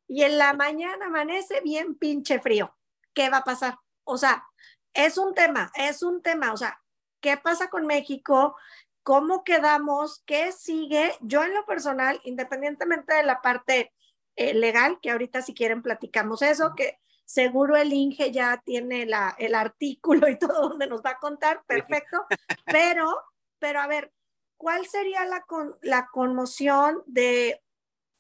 y 0.08 0.24
en 0.24 0.38
la 0.38 0.54
mañana 0.54 1.08
amanece 1.08 1.62
bien 1.62 1.96
pinche 1.96 2.40
frío. 2.40 2.76
¿Qué 3.14 3.30
va 3.30 3.38
a 3.38 3.44
pasar? 3.44 3.78
O 4.04 4.18
sea, 4.18 4.46
es 4.94 5.18
un 5.18 5.34
tema, 5.34 5.72
es 5.76 6.04
un 6.04 6.22
tema, 6.22 6.54
o 6.54 6.58
sea, 6.58 6.82
¿qué 7.20 7.38
pasa 7.38 7.70
con 7.70 7.86
México? 7.86 8.56
¿Cómo 9.04 9.44
quedamos? 9.44 10.22
¿Qué 10.26 10.52
sigue? 10.52 11.16
Yo 11.22 11.44
en 11.44 11.54
lo 11.54 11.66
personal, 11.66 12.22
independientemente 12.24 13.14
de 13.14 13.24
la 13.24 13.42
parte 13.42 13.92
eh, 14.36 14.54
legal, 14.54 15.00
que 15.02 15.12
ahorita 15.12 15.42
si 15.42 15.54
quieren 15.54 15.82
platicamos 15.82 16.42
eso, 16.42 16.74
que 16.76 17.00
Seguro 17.32 17.78
el 17.78 17.94
Inge 17.94 18.34
ya 18.34 18.62
tiene 18.66 19.06
la, 19.06 19.34
el 19.40 19.56
artículo 19.56 20.28
y 20.28 20.38
todo 20.38 20.68
donde 20.68 20.86
nos 20.88 21.02
va 21.02 21.12
a 21.12 21.20
contar, 21.20 21.64
perfecto. 21.66 22.26
Pero, 22.66 23.10
pero 23.58 23.80
a 23.80 23.88
ver, 23.88 24.12
¿cuál 24.58 24.86
sería 24.86 25.24
la, 25.26 25.46
la 25.82 26.10
conmoción 26.12 27.02
de, 27.06 27.62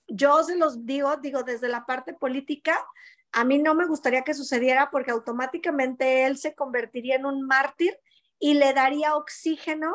yo 0.08 0.42
se 0.44 0.56
los 0.56 0.86
digo, 0.86 1.18
digo 1.18 1.44
desde 1.44 1.68
la 1.68 1.86
parte 1.86 2.14
política, 2.14 2.86
a 3.34 3.44
mí 3.44 3.58
no 3.58 3.76
me 3.76 3.86
gustaría 3.86 4.24
que 4.24 4.34
sucediera 4.34 4.90
porque 4.92 5.12
automáticamente 5.12 6.26
él 6.26 6.38
se 6.38 6.56
convertiría 6.56 7.18
en 7.18 7.26
un 7.26 7.46
mártir 7.46 8.00
y 8.40 8.54
le 8.54 8.72
daría 8.74 9.18
oxígeno 9.18 9.94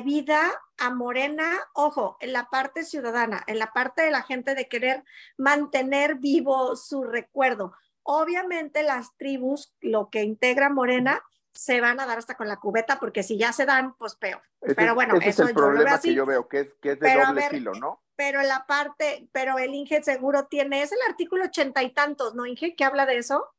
vida 0.00 0.40
a 0.82 0.90
Morena, 0.90 1.60
ojo, 1.74 2.16
en 2.18 2.32
la 2.32 2.50
parte 2.50 2.82
ciudadana, 2.82 3.44
en 3.46 3.60
la 3.60 3.72
parte 3.72 4.02
de 4.02 4.10
la 4.10 4.22
gente 4.22 4.56
de 4.56 4.66
querer 4.66 5.04
mantener 5.36 6.16
vivo 6.16 6.74
su 6.74 7.04
recuerdo. 7.04 7.72
Obviamente 8.02 8.82
las 8.82 9.16
tribus, 9.16 9.72
lo 9.80 10.10
que 10.10 10.24
integra 10.24 10.70
Morena, 10.70 11.22
se 11.54 11.80
van 11.80 12.00
a 12.00 12.06
dar 12.06 12.18
hasta 12.18 12.36
con 12.36 12.48
la 12.48 12.56
cubeta, 12.56 12.98
porque 12.98 13.22
si 13.22 13.38
ya 13.38 13.52
se 13.52 13.64
dan, 13.64 13.94
pues 13.94 14.16
peor. 14.16 14.42
pero 14.74 14.96
bueno, 14.96 15.14
ese 15.18 15.28
eso 15.28 15.42
es 15.44 15.50
el 15.50 15.54
problema 15.54 16.00
que 16.00 16.14
yo 16.14 16.26
veo, 16.26 16.48
que 16.48 16.60
es, 16.60 16.74
que 16.80 16.92
es 16.92 16.98
de 16.98 17.14
doble 17.14 17.48
filo, 17.48 17.74
¿no? 17.74 18.02
Pero 18.16 18.42
la 18.42 18.66
parte, 18.66 19.28
pero 19.30 19.58
el 19.58 19.72
Inge 19.72 20.02
seguro 20.02 20.46
tiene, 20.46 20.82
es 20.82 20.90
el 20.90 20.98
artículo 21.08 21.44
ochenta 21.44 21.84
y 21.84 21.90
tantos, 21.90 22.34
¿no, 22.34 22.44
Inge? 22.44 22.74
¿Qué 22.74 22.84
habla 22.84 23.06
de 23.06 23.18
eso? 23.18 23.54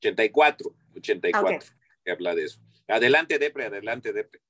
84, 0.00 0.74
84, 0.96 1.58
que 2.04 2.10
habla 2.10 2.34
de 2.34 2.44
eso. 2.44 2.60
Adelante, 2.86 3.38
Depre, 3.38 3.64
adelante, 3.64 4.12
Depre. 4.12 4.42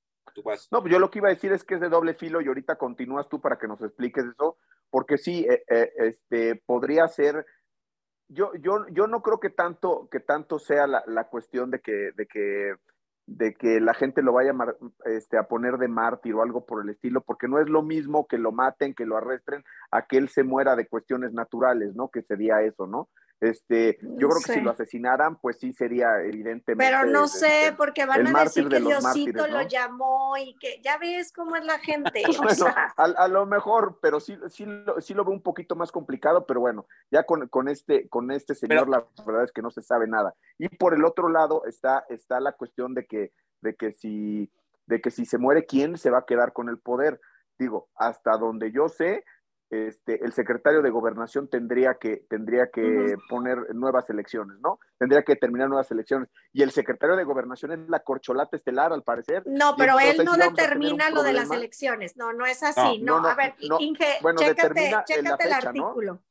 No, 0.70 0.80
pues 0.80 0.92
yo 0.92 0.98
lo 0.98 1.10
que 1.10 1.18
iba 1.18 1.28
a 1.28 1.34
decir 1.34 1.52
es 1.52 1.64
que 1.64 1.74
es 1.74 1.80
de 1.80 1.88
doble 1.88 2.14
filo 2.14 2.40
y 2.40 2.46
ahorita 2.46 2.76
continúas 2.76 3.28
tú 3.28 3.40
para 3.40 3.58
que 3.58 3.68
nos 3.68 3.82
expliques 3.82 4.24
eso, 4.24 4.58
porque 4.90 5.18
sí, 5.18 5.46
eh, 5.48 5.62
eh, 5.68 5.92
este, 5.96 6.62
podría 6.66 7.08
ser 7.08 7.46
yo, 8.28 8.52
yo, 8.54 8.86
yo 8.88 9.06
no 9.06 9.22
creo 9.22 9.38
que 9.38 9.50
tanto, 9.50 10.08
que 10.10 10.20
tanto 10.20 10.58
sea 10.58 10.86
la, 10.86 11.04
la 11.06 11.28
cuestión 11.28 11.70
de 11.70 11.80
que, 11.80 12.10
de 12.16 12.26
que 12.26 12.74
de 13.26 13.54
que 13.54 13.80
la 13.80 13.92
gente 13.92 14.22
lo 14.22 14.32
vaya 14.32 14.54
este, 15.04 15.36
a 15.36 15.48
poner 15.48 15.78
de 15.78 15.88
mártir 15.88 16.34
o 16.34 16.42
algo 16.42 16.64
por 16.64 16.82
el 16.82 16.90
estilo, 16.90 17.22
porque 17.22 17.48
no 17.48 17.58
es 17.58 17.68
lo 17.68 17.82
mismo 17.82 18.26
que 18.26 18.38
lo 18.38 18.52
maten, 18.52 18.94
que 18.94 19.04
lo 19.04 19.16
arresten, 19.16 19.64
a 19.90 20.06
que 20.06 20.16
él 20.16 20.28
se 20.28 20.44
muera 20.44 20.76
de 20.76 20.86
cuestiones 20.86 21.32
naturales, 21.32 21.94
¿no? 21.96 22.08
Que 22.08 22.22
sería 22.22 22.62
eso, 22.62 22.86
¿no? 22.86 23.08
Este, 23.38 23.98
yo 24.00 24.28
creo 24.28 24.40
que 24.44 24.52
si 24.54 24.60
lo 24.62 24.70
asesinaran, 24.70 25.36
pues 25.36 25.58
sí 25.58 25.72
sería 25.74 26.22
evidente. 26.22 26.74
Pero 26.74 27.04
no 27.04 27.28
sé, 27.28 27.74
porque 27.76 28.06
van 28.06 28.34
a 28.34 28.44
decir 28.44 28.66
que 28.68 28.80
Diosito 28.80 29.46
lo 29.46 29.62
llamó 29.62 30.36
y 30.38 30.56
que 30.58 30.80
ya 30.82 30.96
ves 30.96 31.32
cómo 31.32 31.54
es 31.56 31.64
la 31.64 31.78
gente. 31.78 32.22
a, 32.96 33.28
lo 33.28 33.44
mejor, 33.44 33.98
pero 34.00 34.20
sí, 34.20 34.38
sí, 34.48 34.64
lo, 34.64 35.00
sí 35.02 35.12
lo 35.12 35.24
veo 35.24 35.34
un 35.34 35.42
poquito 35.42 35.76
más 35.76 35.92
complicado, 35.92 36.46
pero 36.46 36.60
bueno, 36.60 36.86
ya 37.10 37.24
con, 37.24 37.46
con 37.48 37.68
este, 37.68 38.08
con 38.08 38.30
este 38.30 38.54
señor 38.54 38.88
la 38.88 39.06
verdad 39.26 39.44
es 39.44 39.52
que 39.52 39.62
no 39.62 39.70
se 39.70 39.82
sabe 39.82 40.06
nada. 40.06 40.34
Y 40.56 40.68
por 40.68 40.94
el 40.94 41.04
otro 41.04 41.28
lado 41.28 41.64
está, 41.66 42.06
está 42.08 42.40
la 42.40 42.52
cuestión 42.52 42.94
de 42.94 43.04
que, 43.06 43.32
de 43.60 43.74
que 43.74 43.92
si, 43.92 44.50
de 44.86 45.02
que 45.02 45.10
si 45.10 45.26
se 45.26 45.36
muere, 45.36 45.66
¿quién 45.66 45.98
se 45.98 46.10
va 46.10 46.20
a 46.20 46.26
quedar 46.26 46.54
con 46.54 46.70
el 46.70 46.78
poder? 46.78 47.20
Digo, 47.58 47.88
hasta 47.96 48.36
donde 48.38 48.72
yo 48.72 48.88
sé, 48.88 49.24
este, 49.70 50.24
el 50.24 50.32
secretario 50.32 50.80
de 50.80 50.90
gobernación 50.90 51.48
tendría 51.48 51.94
que, 51.94 52.24
tendría 52.28 52.70
que 52.70 53.16
poner 53.28 53.74
nuevas 53.74 54.08
elecciones, 54.10 54.58
¿no? 54.60 54.78
Tendría 54.98 55.22
que 55.22 55.34
terminar 55.36 55.68
nuevas 55.68 55.90
elecciones. 55.90 56.28
Y 56.52 56.62
el 56.62 56.70
secretario 56.70 57.16
de 57.16 57.24
gobernación 57.24 57.72
es 57.72 57.78
la 57.88 58.00
corcholata 58.00 58.56
estelar, 58.56 58.92
al 58.92 59.02
parecer. 59.02 59.42
No, 59.46 59.74
pero 59.76 59.98
él 59.98 60.24
no 60.24 60.36
determina 60.36 61.10
lo 61.10 61.22
de 61.22 61.32
las 61.32 61.50
elecciones. 61.50 62.16
No, 62.16 62.32
no 62.32 62.46
es 62.46 62.62
así. 62.62 62.98
No, 63.00 63.16
a 63.16 63.34
ver, 63.34 63.54
Inge, 63.80 64.18
bueno, 64.22 64.38
chécate, 64.38 64.94
chécate 65.04 65.46
el 65.46 65.52
artículo. 65.52 66.22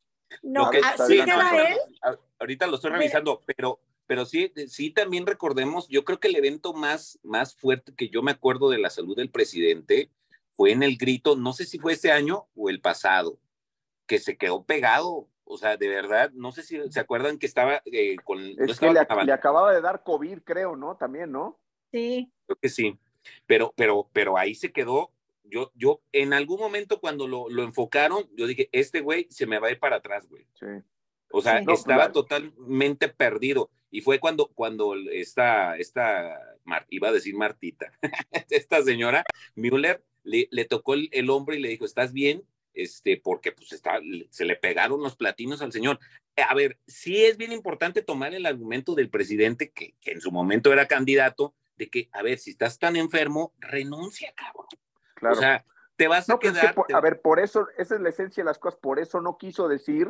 No, 0.42 0.70
así 0.84 1.24
queda 1.24 1.70
él. 1.70 1.78
Ahorita 2.40 2.68
lo 2.68 2.76
estoy 2.76 2.92
revisando, 2.92 3.42
pero 3.46 3.80
pero 4.08 4.26
sí, 4.26 4.54
sí 4.68 4.92
también 4.92 5.26
recordemos, 5.26 5.88
yo 5.88 6.06
creo 6.06 6.20
que 6.20 6.28
el 6.28 6.36
evento 6.36 6.74
más, 6.74 7.20
más 7.24 7.56
fuerte 7.56 7.94
que 7.96 8.10
yo 8.10 8.22
me 8.22 8.32
acuerdo 8.32 8.70
de 8.70 8.78
la 8.78 8.90
salud 8.90 9.16
del 9.16 9.32
presidente 9.32 10.12
fue 10.56 10.72
en 10.72 10.84
el 10.84 10.98
grito, 10.98 11.36
no 11.36 11.54
sé 11.54 11.66
si 11.66 11.80
fue 11.80 11.94
este 11.94 12.12
año 12.12 12.48
o 12.56 12.70
el 12.70 12.82
pasado, 12.82 13.38
que 14.08 14.20
se 14.20 14.38
quedó 14.38 14.64
pegado. 14.64 15.28
O 15.44 15.58
sea, 15.58 15.78
de 15.78 15.88
verdad, 15.88 16.32
no 16.34 16.52
sé 16.52 16.64
si 16.64 16.80
se 16.90 17.00
acuerdan 17.00 17.38
que 17.38 17.46
estaba 17.46 17.82
eh, 17.86 18.16
con... 18.24 18.40
Es 18.42 18.80
que 18.80 18.92
le, 18.92 19.00
acababa 19.00 19.74
de 19.74 19.82
dar 19.82 20.04
COVID, 20.04 20.40
creo, 20.44 20.76
¿no? 20.76 20.98
También, 20.98 21.32
¿no? 21.32 21.60
Sí. 21.92 22.32
Creo 22.48 22.58
que 22.60 22.70
sí. 22.70 22.98
Pero, 23.46 23.74
pero, 23.76 24.10
pero 24.12 24.38
ahí 24.38 24.56
se 24.56 24.72
quedó. 24.72 25.12
Yo, 25.44 25.72
yo, 25.76 26.02
en 26.12 26.34
algún 26.34 26.60
momento 26.60 27.00
cuando 27.00 27.28
lo, 27.28 27.48
lo 27.50 27.64
enfocaron, 27.64 28.28
yo 28.36 28.48
dije, 28.48 28.70
este 28.72 29.02
güey 29.02 29.28
se 29.30 29.46
me 29.46 29.60
va 29.60 29.68
a 29.68 29.72
ir 29.72 29.80
para 29.80 29.98
atrás, 29.98 30.28
güey. 30.28 30.48
Sí. 30.60 30.66
O 31.32 31.42
sea, 31.42 31.60
estaba 31.60 32.12
totalmente 32.12 33.10
perdido. 33.10 33.70
Y 33.92 34.02
fue 34.02 34.20
cuando, 34.20 34.48
cuando 34.48 34.96
esta, 34.96 35.78
esta, 35.78 36.40
iba 36.90 37.10
a 37.10 37.12
decir 37.12 37.36
Martita, 37.36 37.92
esta 38.50 38.82
señora 38.82 39.24
Müller 39.56 40.04
le, 40.26 40.66
tocó 40.66 40.96
el, 40.96 41.30
hombro 41.30 41.56
y 41.56 41.60
le 41.60 41.70
dijo, 41.70 41.86
¿estás 41.86 42.12
bien? 42.12 42.44
Este, 42.74 43.18
porque 43.18 43.52
pues 43.52 43.72
está, 43.72 44.00
se 44.30 44.46
le 44.46 44.56
pegaron 44.56 45.02
los 45.02 45.16
platinos 45.16 45.62
al 45.62 45.72
señor. 45.72 46.00
A 46.50 46.54
ver, 46.54 46.78
sí 46.88 47.24
es 47.24 47.38
bien 47.38 47.54
importante 47.54 48.02
tomar 48.02 48.34
el 48.34 48.46
argumento 48.46 48.96
del 48.96 49.10
presidente, 49.10 49.72
que, 49.72 49.96
en 50.06 50.20
su 50.20 50.32
momento 50.32 50.74
era 50.74 50.88
candidato, 50.88 51.54
de 51.78 51.90
que, 51.90 52.10
a 52.12 52.22
ver, 52.22 52.38
si 52.40 52.52
estás 52.52 52.80
tan 52.80 52.96
enfermo, 52.96 53.54
renuncia, 53.60 54.34
cabrón. 54.36 54.68
Claro. 55.16 55.36
O 55.36 55.40
sea, 55.40 55.66
te 55.96 56.08
vas 56.08 56.30
a 56.30 56.38
quedar. 56.38 56.76
A 56.94 57.02
ver, 57.02 57.22
por 57.22 57.40
eso, 57.40 57.68
esa 57.78 57.96
es 57.96 58.02
la 58.02 58.10
esencia 58.10 58.44
de 58.44 58.50
las 58.50 58.60
cosas, 58.60 58.80
por 58.80 59.00
eso 59.00 59.22
no 59.22 59.38
quiso 59.38 59.68
decir 59.68 60.10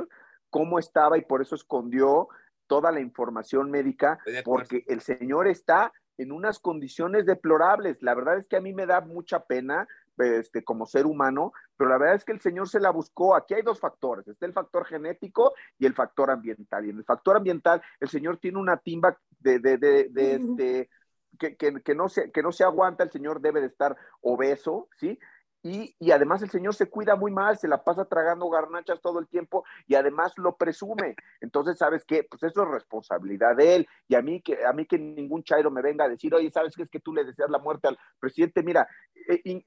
cómo 0.50 0.80
estaba 0.80 1.18
y 1.18 1.22
por 1.22 1.42
eso 1.42 1.56
escondió 1.56 2.30
toda 2.68 2.92
la 2.92 3.00
información 3.00 3.70
médica, 3.70 4.20
porque 4.44 4.84
el 4.88 5.02
señor 5.02 5.48
está 5.48 5.94
en 6.18 6.32
unas 6.32 6.60
condiciones 6.60 7.26
deplorables. 7.26 8.02
La 8.02 8.16
verdad 8.16 8.38
es 8.38 8.48
que 8.48 8.56
a 8.56 8.62
mí 8.62 8.74
me 8.74 8.86
da 8.86 9.02
mucha 9.02 9.46
pena 9.46 9.88
este, 10.18 10.64
como 10.64 10.86
ser 10.86 11.06
humano, 11.06 11.54
pero 11.78 11.90
la 11.90 11.98
verdad 11.98 12.16
es 12.16 12.26
que 12.26 12.32
el 12.32 12.42
Señor 12.42 12.70
se 12.70 12.80
la 12.80 12.90
buscó. 12.92 13.36
Aquí 13.36 13.54
hay 13.54 13.62
dos 13.62 13.80
factores, 13.80 14.28
está 14.28 14.46
el 14.46 14.54
factor 14.54 14.86
genético 14.86 15.54
y 15.78 15.86
el 15.86 15.94
factor 15.94 16.32
ambiental. 16.32 16.86
Y 16.86 16.90
en 16.90 16.98
el 16.98 17.06
factor 17.06 17.38
ambiental, 17.38 17.82
el 18.00 18.10
Señor 18.10 18.38
tiene 18.38 18.60
una 18.60 18.78
timba 18.78 19.18
de, 19.40 19.60
de, 19.60 19.78
de, 19.78 20.10
de 20.10 20.36
este, 20.36 20.90
que, 21.38 21.56
que, 21.56 21.82
que, 21.82 21.96
no 21.96 22.10
se, 22.10 22.32
que 22.32 22.42
no 22.42 22.52
se 22.52 22.64
aguanta, 22.64 23.04
el 23.04 23.12
Señor 23.12 23.42
debe 23.42 23.62
de 23.62 23.68
estar 23.68 23.96
obeso, 24.22 24.90
¿sí? 24.98 25.20
Y, 25.68 25.96
y, 25.98 26.12
además 26.12 26.44
el 26.44 26.52
señor 26.52 26.76
se 26.76 26.88
cuida 26.88 27.16
muy 27.16 27.32
mal, 27.32 27.58
se 27.58 27.68
la 27.68 27.84
pasa 27.84 28.06
tragando 28.06 28.48
garnachas 28.52 29.02
todo 29.02 29.18
el 29.18 29.28
tiempo 29.28 29.66
y 29.88 29.96
además 29.96 30.32
lo 30.38 30.56
presume. 30.58 31.16
Entonces, 31.42 31.80
¿sabes 31.80 32.06
qué? 32.06 32.24
Pues 32.24 32.44
eso 32.44 32.62
es 32.62 32.70
responsabilidad 32.70 33.56
de 33.56 33.78
él. 33.78 33.88
Y 34.08 34.14
a 34.14 34.22
mí 34.22 34.44
que, 34.44 34.64
a 34.64 34.74
mí 34.74 34.86
que 34.86 35.00
ningún 35.00 35.42
chairo 35.42 35.72
me 35.72 35.82
venga 35.82 36.06
a 36.06 36.10
decir, 36.10 36.36
oye, 36.36 36.52
¿sabes 36.52 36.76
qué 36.76 36.84
es 36.84 36.90
que 36.92 37.00
tú 37.00 37.16
le 37.16 37.24
deseas 37.24 37.50
la 37.50 37.58
muerte 37.58 37.88
al 37.88 37.98
presidente? 38.20 38.62
Mira, 38.62 38.88
eh, 39.28 39.64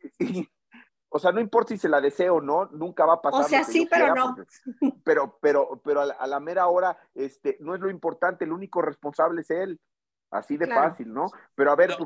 o 1.09 1.19
sea, 1.19 1.33
no 1.33 1.41
importa 1.41 1.71
si 1.71 1.79
se 1.79 1.89
la 1.89 2.01
deseo 2.01 2.37
o 2.37 2.41
no, 2.41 2.67
nunca 2.67 3.05
va 3.05 3.15
a 3.15 3.21
pasar. 3.21 3.41
O 3.41 3.49
sea, 3.49 3.65
sí, 3.65 3.89
pero 3.91 4.15
no. 4.15 4.37
pero, 5.05 5.37
pero, 5.41 5.81
pero 5.85 6.03
a 6.03 6.27
la, 6.29 6.39
mera 6.39 6.69
hora, 6.69 6.97
este, 7.13 7.57
no 7.59 7.75
es 7.75 7.81
lo 7.81 7.91
importante, 7.91 8.45
el 8.45 8.53
único 8.53 8.83
responsable 8.83 9.41
es 9.41 9.51
él. 9.51 9.81
Así 10.31 10.59
de 10.59 10.67
fácil, 10.67 11.13
¿no? 11.13 11.31
Pero 11.55 11.73
a 11.73 11.77
ver, 11.77 11.97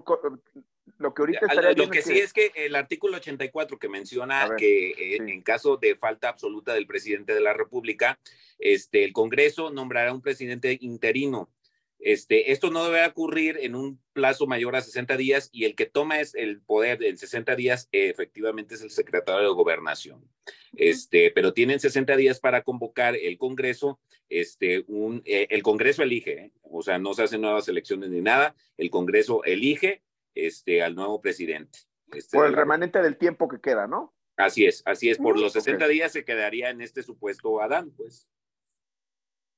lo 0.98 1.14
que 1.14 1.22
ahorita 1.22 1.46
estaría 1.46 1.72
Lo 1.72 1.90
que 1.90 2.02
sí 2.02 2.18
es 2.18 2.32
que 2.32 2.52
el 2.54 2.74
artículo 2.74 3.16
84 3.16 3.78
que 3.78 3.88
menciona 3.88 4.48
que 4.56 4.90
eh, 4.90 5.16
en 5.16 5.42
caso 5.42 5.76
de 5.76 5.96
falta 5.96 6.28
absoluta 6.28 6.74
del 6.74 6.86
presidente 6.86 7.34
de 7.34 7.40
la 7.40 7.52
República, 7.52 8.18
este, 8.58 9.04
el 9.04 9.12
Congreso 9.12 9.70
nombrará 9.70 10.12
un 10.12 10.22
presidente 10.22 10.78
interino. 10.80 11.50
Este, 11.98 12.50
esto 12.50 12.70
no 12.70 12.84
debe 12.84 13.06
ocurrir 13.06 13.58
en 13.62 13.76
un 13.76 14.00
plazo 14.12 14.48
mayor 14.48 14.74
a 14.74 14.80
60 14.80 15.16
días 15.16 15.48
y 15.52 15.66
el 15.66 15.76
que 15.76 15.86
toma 15.86 16.18
es 16.18 16.34
el 16.34 16.60
poder 16.60 17.02
en 17.04 17.16
60 17.16 17.54
días 17.54 17.88
efectivamente 17.92 18.74
es 18.74 18.82
el 18.82 18.90
secretario 18.90 19.48
de 19.48 19.54
gobernación. 19.54 20.28
Este, 20.74 21.30
pero 21.30 21.52
tienen 21.52 21.78
60 21.78 22.16
días 22.16 22.40
para 22.40 22.62
convocar 22.64 23.14
el 23.14 23.38
Congreso. 23.38 24.00
Este, 24.28 24.84
un, 24.88 25.22
eh, 25.24 25.46
el 25.50 25.62
Congreso 25.62 26.02
elige, 26.02 26.32
¿eh? 26.32 26.50
o 26.62 26.82
sea, 26.82 26.98
no 26.98 27.14
se 27.14 27.22
hacen 27.22 27.40
nuevas 27.40 27.68
elecciones 27.68 28.10
ni 28.10 28.20
nada. 28.20 28.56
El 28.76 28.90
Congreso 28.90 29.44
elige 29.44 30.02
este, 30.34 30.82
al 30.82 30.94
nuevo 30.94 31.20
presidente. 31.20 31.80
Este, 32.12 32.36
por 32.36 32.46
el 32.46 32.54
remanente 32.54 33.00
del 33.00 33.16
tiempo 33.16 33.48
que 33.48 33.60
queda, 33.60 33.86
¿no? 33.86 34.14
Así 34.36 34.66
es, 34.66 34.82
así 34.86 35.10
es. 35.10 35.18
Por 35.18 35.38
los 35.38 35.52
60 35.52 35.86
días 35.88 36.12
se 36.12 36.24
quedaría 36.24 36.70
en 36.70 36.80
este 36.80 37.02
supuesto 37.02 37.60
Adán, 37.60 37.92
pues. 37.96 38.28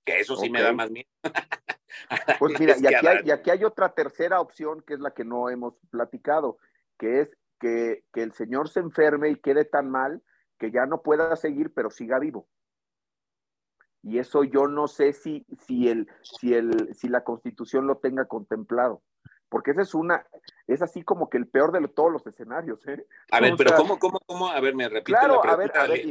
Que 0.05 0.21
eso 0.21 0.37
sí 0.37 0.51
me 0.51 0.63
da 0.63 0.73
más 0.73 0.91
miedo. 0.91 1.09
Pues 2.41 2.59
mira, 2.59 2.75
y 2.77 2.87
aquí, 2.87 3.07
hay, 3.07 3.19
y 3.25 3.31
aquí, 3.31 3.51
hay, 3.51 3.63
otra 3.63 3.95
tercera 3.95 4.41
opción 4.41 4.83
que 4.83 4.95
es 4.95 5.01
la 5.01 5.15
que 5.15 5.25
no 5.25 5.49
hemos 5.49 5.75
platicado, 5.91 6.59
que 6.99 7.21
es 7.21 7.37
que, 7.61 8.03
que, 8.13 8.25
el 8.25 8.33
señor 8.33 8.69
se 8.69 8.81
enferme 8.81 9.31
y 9.31 9.37
quede 9.37 9.65
tan 9.65 9.89
mal 9.89 10.21
que 10.59 10.73
ya 10.73 10.87
no 10.87 11.03
pueda 11.03 11.37
seguir, 11.37 11.73
pero 11.73 11.91
siga 11.91 12.19
vivo. 12.19 12.49
Y 14.03 14.19
eso 14.19 14.43
yo 14.43 14.67
no 14.67 14.89
sé 14.89 15.13
si, 15.13 15.47
si, 15.65 15.89
el, 15.89 16.09
si, 16.23 16.53
el, 16.53 16.93
si 16.97 17.09
la 17.09 17.23
constitución 17.23 17.87
lo 17.87 17.99
tenga 17.99 18.27
contemplado 18.27 19.05
porque 19.55 19.71
esa 19.71 19.83
es 19.83 19.95
una, 19.95 20.27
es 20.67 20.83
así 20.83 21.03
como 21.03 21.29
que 21.29 21.37
el 21.37 21.47
peor 21.47 21.73
de 21.73 21.87
todos 21.89 22.11
los 22.11 22.27
escenarios, 22.27 22.87
¿eh? 22.87 23.07
A 23.31 23.41
ver, 23.41 23.55
pero 23.57 23.77
¿cómo, 23.77 23.99
cómo, 23.99 24.21
cómo? 24.27 24.49
A 24.49 24.61
ver, 24.61 24.75
me 24.75 24.89
repito 24.89 25.19
claro, 25.19 25.45
a 25.45 25.57
ver, 25.57 25.77
a 25.77 25.87
ver, 25.87 26.07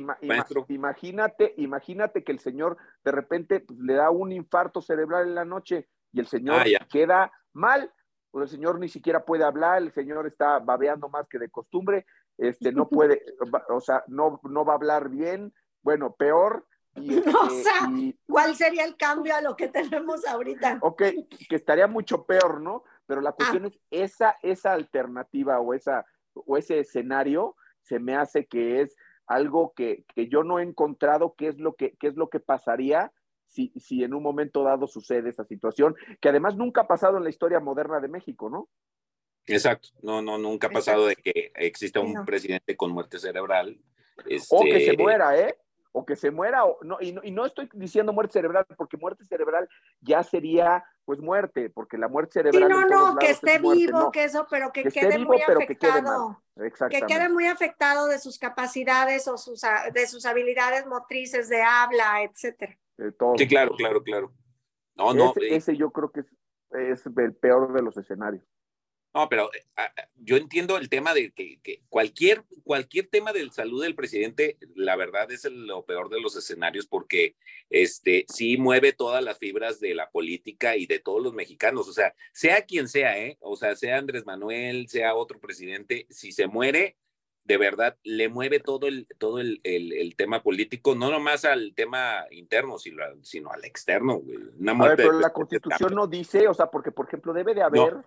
imagínate, 0.70 1.54
imagínate 1.58 2.24
que 2.24 2.32
el 2.32 2.40
señor 2.40 2.78
de 3.04 3.12
repente 3.12 3.62
pues, 3.62 3.80
le 3.80 3.94
da 3.94 4.12
un 4.12 4.32
infarto 4.32 4.82
cerebral 4.82 5.28
en 5.28 5.36
la 5.36 5.46
noche 5.46 5.88
y 6.12 6.20
el 6.20 6.28
señor 6.28 6.62
ah, 6.62 6.86
queda 6.90 7.32
mal, 7.54 7.92
pues 8.30 8.44
el 8.44 8.50
señor 8.50 8.80
ni 8.80 8.90
siquiera 8.90 9.26
puede 9.26 9.44
hablar, 9.44 9.82
el 9.82 9.92
señor 9.92 10.28
está 10.28 10.60
babeando 10.60 11.10
más 11.10 11.28
que 11.28 11.40
de 11.40 11.50
costumbre, 11.50 12.06
este, 12.38 12.72
no 12.72 12.88
puede, 12.90 13.24
o 13.70 13.82
sea, 13.82 14.04
no, 14.08 14.40
no 14.44 14.66
va 14.66 14.74
a 14.74 14.78
hablar 14.78 15.10
bien, 15.10 15.52
bueno, 15.82 16.14
peor, 16.14 16.66
y, 16.96 17.18
o 17.18 17.20
este, 17.20 17.64
sea, 17.64 17.90
¿cuál 18.28 18.56
sería 18.56 18.86
el 18.86 18.96
cambio 18.98 19.36
a 19.36 19.42
lo 19.42 19.56
que 19.56 19.68
tenemos 19.68 20.26
ahorita? 20.26 20.78
Ok, 20.82 21.02
que 21.50 21.56
estaría 21.56 21.88
mucho 21.88 22.26
peor, 22.26 22.62
¿no? 22.62 22.84
Pero 23.06 23.22
la 23.22 23.34
cuestión 23.34 23.66
ah. 23.66 23.68
es 23.68 24.12
esa, 24.12 24.38
esa 24.42 24.74
alternativa 24.74 25.60
o 25.60 25.74
esa, 25.74 26.06
o 26.34 26.58
ese 26.58 26.80
escenario 26.80 27.56
se 27.82 28.00
me 28.00 28.16
hace 28.16 28.46
que 28.46 28.82
es 28.82 28.96
algo 29.28 29.74
que, 29.76 30.06
que 30.16 30.28
yo 30.28 30.44
no 30.44 30.60
he 30.60 30.64
encontrado 30.64 31.36
qué 31.38 31.48
es 31.48 31.58
lo 31.60 31.76
que, 31.76 31.96
qué 32.00 32.08
es 32.08 32.16
lo 32.16 32.30
que 32.30 32.40
pasaría 32.40 33.12
si, 33.48 33.72
si 33.80 34.04
en 34.04 34.14
un 34.14 34.24
momento 34.24 34.64
dado 34.64 34.88
sucede 34.88 35.30
esa 35.30 35.46
situación, 35.46 35.96
que 36.20 36.30
además 36.30 36.56
nunca 36.56 36.82
ha 36.82 36.88
pasado 36.88 37.18
en 37.18 37.24
la 37.24 37.30
historia 37.30 37.60
moderna 37.60 38.00
de 38.00 38.08
México, 38.08 38.50
¿no? 38.50 38.70
Exacto, 39.46 39.90
no, 40.02 40.22
no, 40.22 40.38
nunca 40.38 40.68
ha 40.68 40.72
pasado 40.72 41.06
de 41.06 41.16
que 41.16 41.52
exista 41.56 42.00
un 42.00 42.26
presidente 42.26 42.76
con 42.76 42.92
muerte 42.92 43.20
cerebral. 43.20 43.80
O 44.50 44.64
que 44.64 44.80
se 44.80 44.92
este, 44.92 44.98
muera, 44.98 45.38
¿eh? 45.38 45.56
O 45.92 46.06
que 46.06 46.16
se 46.16 46.32
muera, 46.32 46.66
o, 46.66 46.80
no, 46.82 46.98
y, 47.00 47.12
no, 47.12 47.22
y 47.24 47.32
no 47.32 47.46
estoy 47.46 47.70
diciendo 47.74 48.14
muerte 48.14 48.34
cerebral, 48.34 48.66
porque 48.78 48.98
muerte 48.98 49.26
cerebral 49.26 49.68
ya 50.02 50.24
sería 50.24 50.84
pues 51.06 51.20
muerte, 51.20 51.70
porque 51.70 51.98
la 51.98 52.08
muerte 52.08 52.34
cerebral. 52.34 52.64
Sí, 52.64 52.70
no, 52.70 52.88
no, 52.88 53.16
que 53.18 53.30
esté 53.30 53.60
vivo, 53.60 54.12
que 54.12 54.24
eso, 54.24 54.48
pero 54.50 54.72
que, 54.72 54.84
quede 54.84 55.18
muy 55.20 55.42
afectado. 55.42 56.42
Que 56.90 57.02
quede, 57.02 57.30
muy 57.30 57.46
afectado 57.46 58.08
de 58.08 58.20
sus 58.20 58.40
capacidades 58.40 59.28
o 59.28 59.38
sus, 59.38 59.62
de 59.94 60.08
sus 60.08 60.26
habilidades 60.26 60.86
motrices 60.86 61.50
de 61.50 61.62
habla, 61.62 62.24
etcétera. 62.24 62.78
Sí, 63.38 63.48
claro, 63.48 63.76
claro, 63.76 64.04
claro. 64.04 64.34
No, 64.96 65.14
no. 65.14 65.34
Eh, 65.42 65.56
ese, 65.56 65.76
yo 65.76 65.92
creo 65.92 66.12
que 66.12 66.22
es 66.72 67.06
el 67.06 67.36
peor 67.36 67.74
de 67.74 67.82
los 67.82 67.98
escenarios. 67.98 68.44
No, 69.13 69.29
pero 69.29 69.51
eh, 69.53 69.62
yo 70.15 70.38
entiendo 70.38 70.77
el 70.77 70.89
tema 70.89 71.13
de 71.13 71.32
que, 71.32 71.82
cualquier, 71.89 72.43
cualquier 72.63 73.08
tema 73.08 73.32
de 73.32 73.48
salud 73.51 73.84
del 73.84 73.93
presidente, 73.93 74.58
la 74.75 74.96
verdad 74.96 75.32
es 75.32 75.46
lo 75.46 75.86
peor 75.86 76.10
de 76.10 76.20
los 76.20 76.36
escenarios 76.36 76.88
porque 76.88 77.36
este, 77.70 78.25
sí 78.27 78.58
mueve 78.58 78.91
todas 78.91 79.24
las 79.24 79.38
fibras 79.38 79.79
de 79.79 79.93
la 79.93 80.10
política 80.10 80.75
y 80.77 80.88
de 80.88 81.00
todos 81.00 81.22
los 81.22 81.34
mexicanos. 81.34 81.88
O 81.88 81.93
sea, 81.93 82.15
sea 82.32 82.63
quien 82.63 82.88
sea, 82.88 83.20
¿eh? 83.20 83.38
O 83.39 83.55
sea, 83.55 83.75
sea 83.75 83.98
Andrés 83.98 84.25
Manuel, 84.25 84.88
sea 84.89 85.13
otro 85.13 85.39
presidente, 85.39 86.08
si 86.10 86.32
se 86.32 86.48
muere, 86.48 86.98
de 87.46 87.58
verdad 87.58 87.98
le 88.03 88.29
mueve 88.29 88.60
todo 88.60 88.88
el, 88.88 89.05
todo 89.17 89.39
el, 89.39 89.60
el, 89.63 90.15
tema 90.15 90.41
político, 90.41 90.96
no 90.96 91.12
nomás 91.12 91.46
al 91.46 91.74
tema 91.75 92.25
interno, 92.32 92.79
sino, 92.79 93.03
sino 93.22 93.51
al 93.51 93.65
externo. 93.65 94.22
Una 94.60 94.74
muerte 94.74 95.03
pero 95.03 95.20
la 95.20 95.32
constitución 95.32 95.93
no 95.93 96.08
dice, 96.08 96.48
o 96.48 96.53
sea, 96.53 96.67
porque 96.67 96.91
por 96.91 97.08
ejemplo 97.08 97.34
debe 97.34 97.53
de 97.53 97.62
haber... 97.62 97.98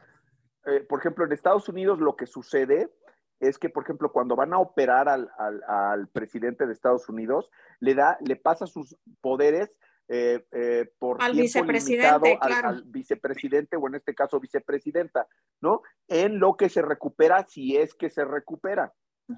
Eh, 0.66 0.80
por 0.80 0.99
ejemplo, 0.99 1.25
en 1.25 1.32
Estados 1.32 1.68
Unidos 1.68 2.00
lo 2.00 2.16
que 2.16 2.26
sucede 2.26 2.90
es 3.38 3.58
que, 3.58 3.68
por 3.68 3.85
ejemplo, 3.85 4.12
cuando 4.12 4.35
van 4.35 4.52
a 4.52 4.58
operar 4.58 5.08
al, 5.08 6.08
presidente 6.08 6.66
de 6.66 6.73
Estados 6.73 7.08
Unidos, 7.08 7.50
le 7.80 7.94
da, 7.94 8.18
le 8.20 8.37
pasa 8.37 8.66
sus 8.66 8.96
poderes 9.20 9.78
eh, 10.08 10.44
eh, 10.52 10.90
por 10.99 11.23
al 11.23 11.32
vicepresidente, 11.35 12.38
al, 12.40 12.85
vicepresidente 12.87 13.76
o 13.76 13.87
en 13.88 13.96
este 13.96 14.14
caso 14.14 14.40
vicepresidenta, 14.40 15.26
¿no? 15.61 15.82
En 16.08 16.38
lo 16.38 16.56
que 16.56 16.68
se 16.68 16.80
recupera, 16.80 17.44
si 17.46 17.76
es 17.76 17.94
que 17.94 18.08
se 18.08 18.25
recupera, 18.25 18.92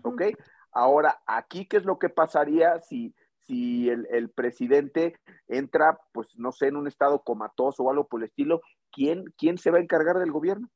¿ok? 0.04 0.22
Ahora, 0.72 1.20
aquí, 1.26 1.66
¿qué 1.66 1.78
es 1.78 1.84
lo 1.84 1.98
que 1.98 2.10
pasaría 2.10 2.80
si, 2.80 3.14
si 3.40 3.88
el, 3.88 4.06
el, 4.10 4.30
presidente 4.30 5.18
entra, 5.48 5.98
pues, 6.12 6.38
no 6.38 6.52
sé, 6.52 6.68
en 6.68 6.76
un 6.76 6.86
estado 6.86 7.22
comatoso 7.22 7.82
o 7.82 7.90
algo 7.90 8.06
por 8.06 8.20
el 8.20 8.28
estilo? 8.28 8.60
¿Quién, 8.92 9.24
quién 9.36 9.58
se 9.58 9.70
va 9.70 9.78
a 9.78 9.82
encargar 9.82 10.18
del 10.18 10.30
gobierno? 10.30 10.68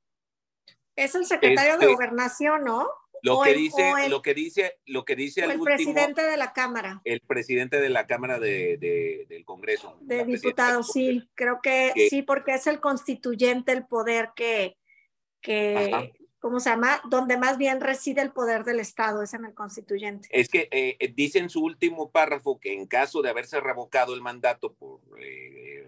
Es 0.97 1.15
el 1.15 1.25
secretario 1.27 1.79
de 1.79 1.85
este, 1.85 1.95
Gobernación, 1.95 2.65
¿no? 2.65 2.89
Lo 3.23 3.41
que, 3.41 3.55
dice, 3.55 3.93
lo 4.09 4.21
que 4.21 4.35
dice, 4.35 4.81
lo 4.85 5.05
que 5.05 5.15
dice, 5.15 5.45
el, 5.45 5.61
presidente 5.61 6.23
de 6.23 6.37
la 6.37 6.53
Cámara. 6.53 7.01
El 7.05 7.21
presidente 7.21 7.81
de 7.81 7.89
la 7.89 8.09
Cámara 8.09 8.41
de, 8.41 9.27
del 9.29 9.45
Congreso. 9.45 9.97
De 10.01 10.25
diputados, 10.25 10.89
sí, 10.93 11.29
creo 11.35 11.61
que, 11.63 11.93
sí, 12.11 12.23
porque 12.23 12.55
es 12.55 12.67
el 12.67 12.81
constituyente 12.81 13.71
el 13.71 13.87
poder 13.87 14.31
que, 14.35 14.77
que 15.41 16.13
¿cómo 16.43 16.59
se 16.59 16.71
llama? 16.71 17.01
Donde 17.09 17.39
más 17.39 17.57
bien 17.57 17.81
reside 17.81 18.21
el 18.21 18.33
poder 18.33 18.65
del 18.65 18.81
Estado, 18.81 19.23
es 19.23 19.33
en 19.33 19.45
el 19.45 19.55
constituyente. 19.55 20.29
Es 20.33 20.49
que 20.49 20.69
eh, 20.73 20.97
eh, 20.99 21.13
dice 21.15 21.39
en 21.39 21.49
su 21.49 21.63
último 21.63 22.11
párrafo 22.11 22.59
que 22.59 22.75
en 22.75 22.89
caso 22.89 23.23
de 23.23 23.31
haberse 23.31 23.61
revocado 23.61 24.13
el 24.13 24.21
mandato 24.21 24.75
por 24.75 25.01
eh, 25.21 25.87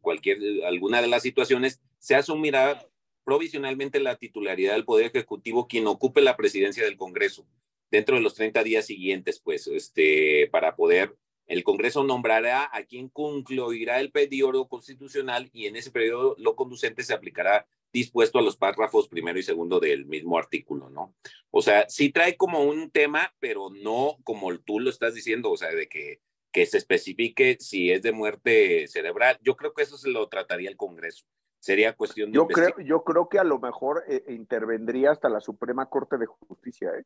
cualquier, 0.00 0.38
alguna 0.66 1.00
de 1.00 1.06
las 1.06 1.22
situaciones, 1.22 1.80
se 2.00 2.16
asumirá 2.16 2.84
provisionalmente 3.26 3.98
la 3.98 4.14
titularidad 4.14 4.74
del 4.74 4.84
Poder 4.84 5.06
Ejecutivo 5.06 5.66
quien 5.66 5.88
ocupe 5.88 6.20
la 6.20 6.36
presidencia 6.36 6.84
del 6.84 6.96
Congreso 6.96 7.44
dentro 7.90 8.14
de 8.14 8.22
los 8.22 8.34
30 8.34 8.62
días 8.62 8.86
siguientes, 8.86 9.40
pues, 9.40 9.66
este, 9.66 10.48
para 10.52 10.76
poder, 10.76 11.16
el 11.48 11.64
Congreso 11.64 12.04
nombrará 12.04 12.70
a 12.72 12.84
quien 12.84 13.08
concluirá 13.08 13.98
el 13.98 14.12
periodo 14.12 14.68
constitucional 14.68 15.50
y 15.52 15.66
en 15.66 15.74
ese 15.74 15.90
periodo 15.90 16.36
lo 16.38 16.54
conducente 16.54 17.02
se 17.02 17.14
aplicará 17.14 17.66
dispuesto 17.92 18.38
a 18.38 18.42
los 18.42 18.56
párrafos 18.56 19.08
primero 19.08 19.40
y 19.40 19.42
segundo 19.42 19.80
del 19.80 20.06
mismo 20.06 20.38
artículo, 20.38 20.88
¿no? 20.88 21.12
O 21.50 21.62
sea, 21.62 21.88
sí 21.88 22.10
trae 22.10 22.36
como 22.36 22.62
un 22.62 22.92
tema, 22.92 23.34
pero 23.40 23.70
no 23.70 24.18
como 24.22 24.56
tú 24.60 24.78
lo 24.78 24.88
estás 24.88 25.14
diciendo, 25.14 25.50
o 25.50 25.56
sea, 25.56 25.70
de 25.70 25.88
que, 25.88 26.20
que 26.52 26.64
se 26.64 26.78
especifique 26.78 27.56
si 27.58 27.90
es 27.90 28.02
de 28.02 28.12
muerte 28.12 28.86
cerebral. 28.86 29.36
Yo 29.42 29.56
creo 29.56 29.74
que 29.74 29.82
eso 29.82 29.98
se 29.98 30.10
lo 30.10 30.28
trataría 30.28 30.70
el 30.70 30.76
Congreso 30.76 31.26
sería 31.66 31.94
cuestión 31.94 32.30
de 32.30 32.36
yo 32.36 32.46
creo 32.46 32.78
yo 32.78 33.02
creo 33.02 33.28
que 33.28 33.38
a 33.38 33.44
lo 33.44 33.58
mejor 33.58 34.04
eh, 34.08 34.24
intervendría 34.28 35.10
hasta 35.10 35.28
la 35.28 35.40
Suprema 35.40 35.86
Corte 35.86 36.16
de 36.16 36.26
Justicia 36.26 36.90
¿eh? 36.96 37.04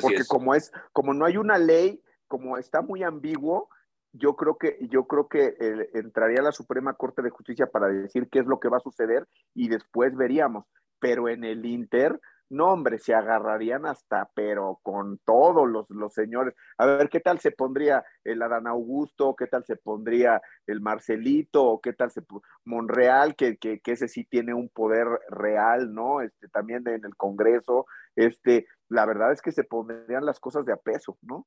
porque 0.00 0.24
como 0.26 0.54
es 0.54 0.72
como 0.92 1.12
no 1.12 1.26
hay 1.26 1.36
una 1.36 1.58
ley 1.58 2.00
como 2.28 2.56
está 2.56 2.82
muy 2.82 3.02
ambiguo 3.02 3.68
yo 4.14 4.36
creo 4.36 4.56
que 4.56 4.78
yo 4.88 5.06
creo 5.06 5.28
que 5.28 5.56
eh, 5.60 5.90
entraría 5.94 6.40
la 6.40 6.52
Suprema 6.52 6.94
Corte 6.94 7.20
de 7.20 7.30
Justicia 7.30 7.66
para 7.66 7.88
decir 7.88 8.28
qué 8.30 8.38
es 8.38 8.46
lo 8.46 8.60
que 8.60 8.68
va 8.68 8.76
a 8.76 8.80
suceder 8.80 9.26
y 9.54 9.68
después 9.68 10.14
veríamos. 10.16 10.66
Pero 11.00 11.28
en 11.28 11.44
el 11.44 11.66
Inter 11.66 12.20
no, 12.50 12.72
hombre, 12.72 12.98
se 12.98 13.14
agarrarían 13.14 13.86
hasta, 13.86 14.30
pero 14.34 14.80
con 14.82 15.18
todos 15.24 15.68
los, 15.68 15.88
los 15.90 16.12
señores. 16.12 16.54
A 16.78 16.86
ver, 16.86 17.08
¿qué 17.08 17.20
tal 17.20 17.40
se 17.40 17.50
pondría 17.50 18.04
el 18.22 18.42
Adán 18.42 18.66
Augusto? 18.66 19.34
¿Qué 19.34 19.46
tal 19.46 19.64
se 19.64 19.76
pondría 19.76 20.40
el 20.66 20.80
Marcelito? 20.80 21.80
¿Qué 21.82 21.94
tal 21.94 22.10
se 22.10 22.22
Monreal, 22.64 23.34
que, 23.34 23.56
que, 23.56 23.80
que 23.80 23.92
ese 23.92 24.08
sí 24.08 24.24
tiene 24.24 24.54
un 24.54 24.68
poder 24.68 25.06
real, 25.28 25.94
¿no? 25.94 26.20
Este, 26.20 26.48
también 26.48 26.86
en 26.86 27.04
el 27.04 27.16
Congreso. 27.16 27.86
Este, 28.14 28.66
la 28.88 29.06
verdad 29.06 29.32
es 29.32 29.42
que 29.42 29.52
se 29.52 29.64
pondrían 29.64 30.26
las 30.26 30.38
cosas 30.38 30.64
de 30.64 30.72
a 30.72 30.76
peso, 30.76 31.18
¿no? 31.22 31.46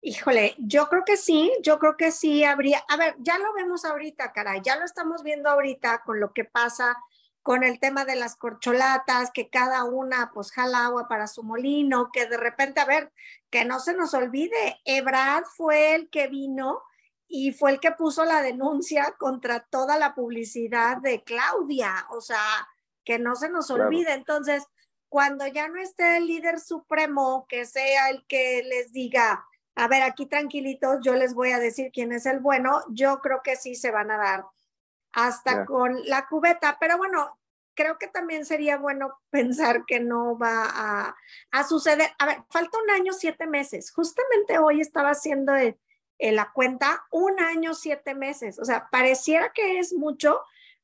Híjole, 0.00 0.54
yo 0.58 0.86
creo 0.88 1.02
que 1.04 1.16
sí, 1.16 1.52
yo 1.62 1.78
creo 1.80 1.96
que 1.96 2.12
sí 2.12 2.44
habría, 2.44 2.78
a 2.88 2.96
ver, 2.96 3.16
ya 3.18 3.36
lo 3.36 3.52
vemos 3.52 3.84
ahorita, 3.84 4.32
caray, 4.32 4.60
ya 4.62 4.76
lo 4.76 4.84
estamos 4.84 5.24
viendo 5.24 5.50
ahorita 5.50 6.02
con 6.04 6.20
lo 6.20 6.32
que 6.32 6.44
pasa 6.44 6.96
con 7.48 7.64
el 7.64 7.80
tema 7.80 8.04
de 8.04 8.14
las 8.14 8.36
corcholatas, 8.36 9.30
que 9.32 9.48
cada 9.48 9.84
una 9.84 10.30
pues 10.34 10.52
jala 10.52 10.84
agua 10.84 11.08
para 11.08 11.26
su 11.26 11.42
molino, 11.42 12.10
que 12.12 12.26
de 12.26 12.36
repente, 12.36 12.78
a 12.78 12.84
ver, 12.84 13.10
que 13.48 13.64
no 13.64 13.80
se 13.80 13.94
nos 13.94 14.12
olvide, 14.12 14.78
Ebrad 14.84 15.44
fue 15.56 15.94
el 15.94 16.10
que 16.10 16.28
vino 16.28 16.82
y 17.26 17.52
fue 17.52 17.70
el 17.70 17.80
que 17.80 17.92
puso 17.92 18.26
la 18.26 18.42
denuncia 18.42 19.14
contra 19.18 19.60
toda 19.60 19.98
la 19.98 20.14
publicidad 20.14 20.98
de 20.98 21.24
Claudia, 21.24 22.06
o 22.10 22.20
sea, 22.20 22.68
que 23.02 23.18
no 23.18 23.34
se 23.34 23.48
nos 23.48 23.70
olvide. 23.70 24.12
Entonces, 24.12 24.66
cuando 25.08 25.46
ya 25.46 25.68
no 25.68 25.80
esté 25.80 26.18
el 26.18 26.26
líder 26.26 26.60
supremo, 26.60 27.46
que 27.48 27.64
sea 27.64 28.10
el 28.10 28.26
que 28.26 28.62
les 28.62 28.92
diga, 28.92 29.46
a 29.74 29.88
ver, 29.88 30.02
aquí 30.02 30.26
tranquilitos, 30.26 30.98
yo 31.02 31.14
les 31.14 31.32
voy 31.32 31.52
a 31.52 31.58
decir 31.58 31.92
quién 31.94 32.12
es 32.12 32.26
el 32.26 32.40
bueno, 32.40 32.82
yo 32.90 33.20
creo 33.20 33.40
que 33.42 33.56
sí 33.56 33.74
se 33.74 33.90
van 33.90 34.10
a 34.10 34.18
dar 34.18 34.44
hasta 35.18 35.64
con 35.64 36.00
la 36.04 36.26
cubeta. 36.28 36.76
Pero 36.78 36.96
bueno, 36.96 37.38
creo 37.74 37.98
que 37.98 38.06
también 38.06 38.44
sería 38.44 38.76
bueno 38.78 39.18
pensar 39.30 39.84
que 39.84 40.00
no 40.00 40.38
va 40.38 41.14
a, 41.50 41.64
suceder. 41.64 42.10
A 42.18 42.26
ver, 42.26 42.38
falta 42.50 42.78
un 42.82 42.90
año, 42.90 43.12
siete 43.12 43.46
meses. 43.46 43.90
Justamente 43.92 44.58
hoy 44.58 44.80
estaba 44.80 45.10
haciendo 45.10 45.54
la 46.18 46.52
cuenta 46.52 47.04
un 47.10 47.40
año, 47.40 47.74
siete 47.74 48.14
meses. 48.14 48.58
O 48.60 48.64
sea, 48.64 48.88
pareciera 48.90 49.52
que 49.52 49.80
es 49.80 49.92
mucho, 49.92 50.40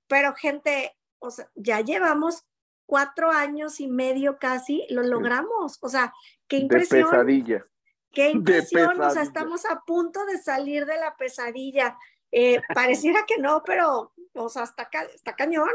pero 0.08 0.34
gente, 0.34 0.96
o 1.20 1.30
sea, 1.30 1.48
ya 1.54 1.80
llevamos 1.80 2.44
cuatro 2.86 3.30
años 3.30 3.80
y 3.80 3.86
medio 3.86 4.38
casi, 4.38 4.84
lo 4.90 5.02
logramos. 5.02 5.78
O 5.80 5.88
sea, 5.88 6.12
qué 6.48 6.58
impresión. 6.58 7.02
De 7.02 7.10
pesadilla. 7.10 7.66
Qué 8.10 8.30
impresión, 8.30 9.00
o 9.00 9.10
sea, 9.10 9.22
estamos 9.22 9.64
a 9.66 9.80
punto 9.84 10.24
de 10.26 10.38
salir 10.38 10.86
de 10.86 10.96
la 10.96 11.16
pesadilla. 11.16 11.98
Eh, 12.36 12.60
pareciera 12.74 13.24
que 13.28 13.38
no, 13.38 13.62
pero, 13.64 14.12
o 14.32 14.48
sea, 14.48 14.64
está, 14.64 14.88
está 15.14 15.36
cañón. 15.36 15.70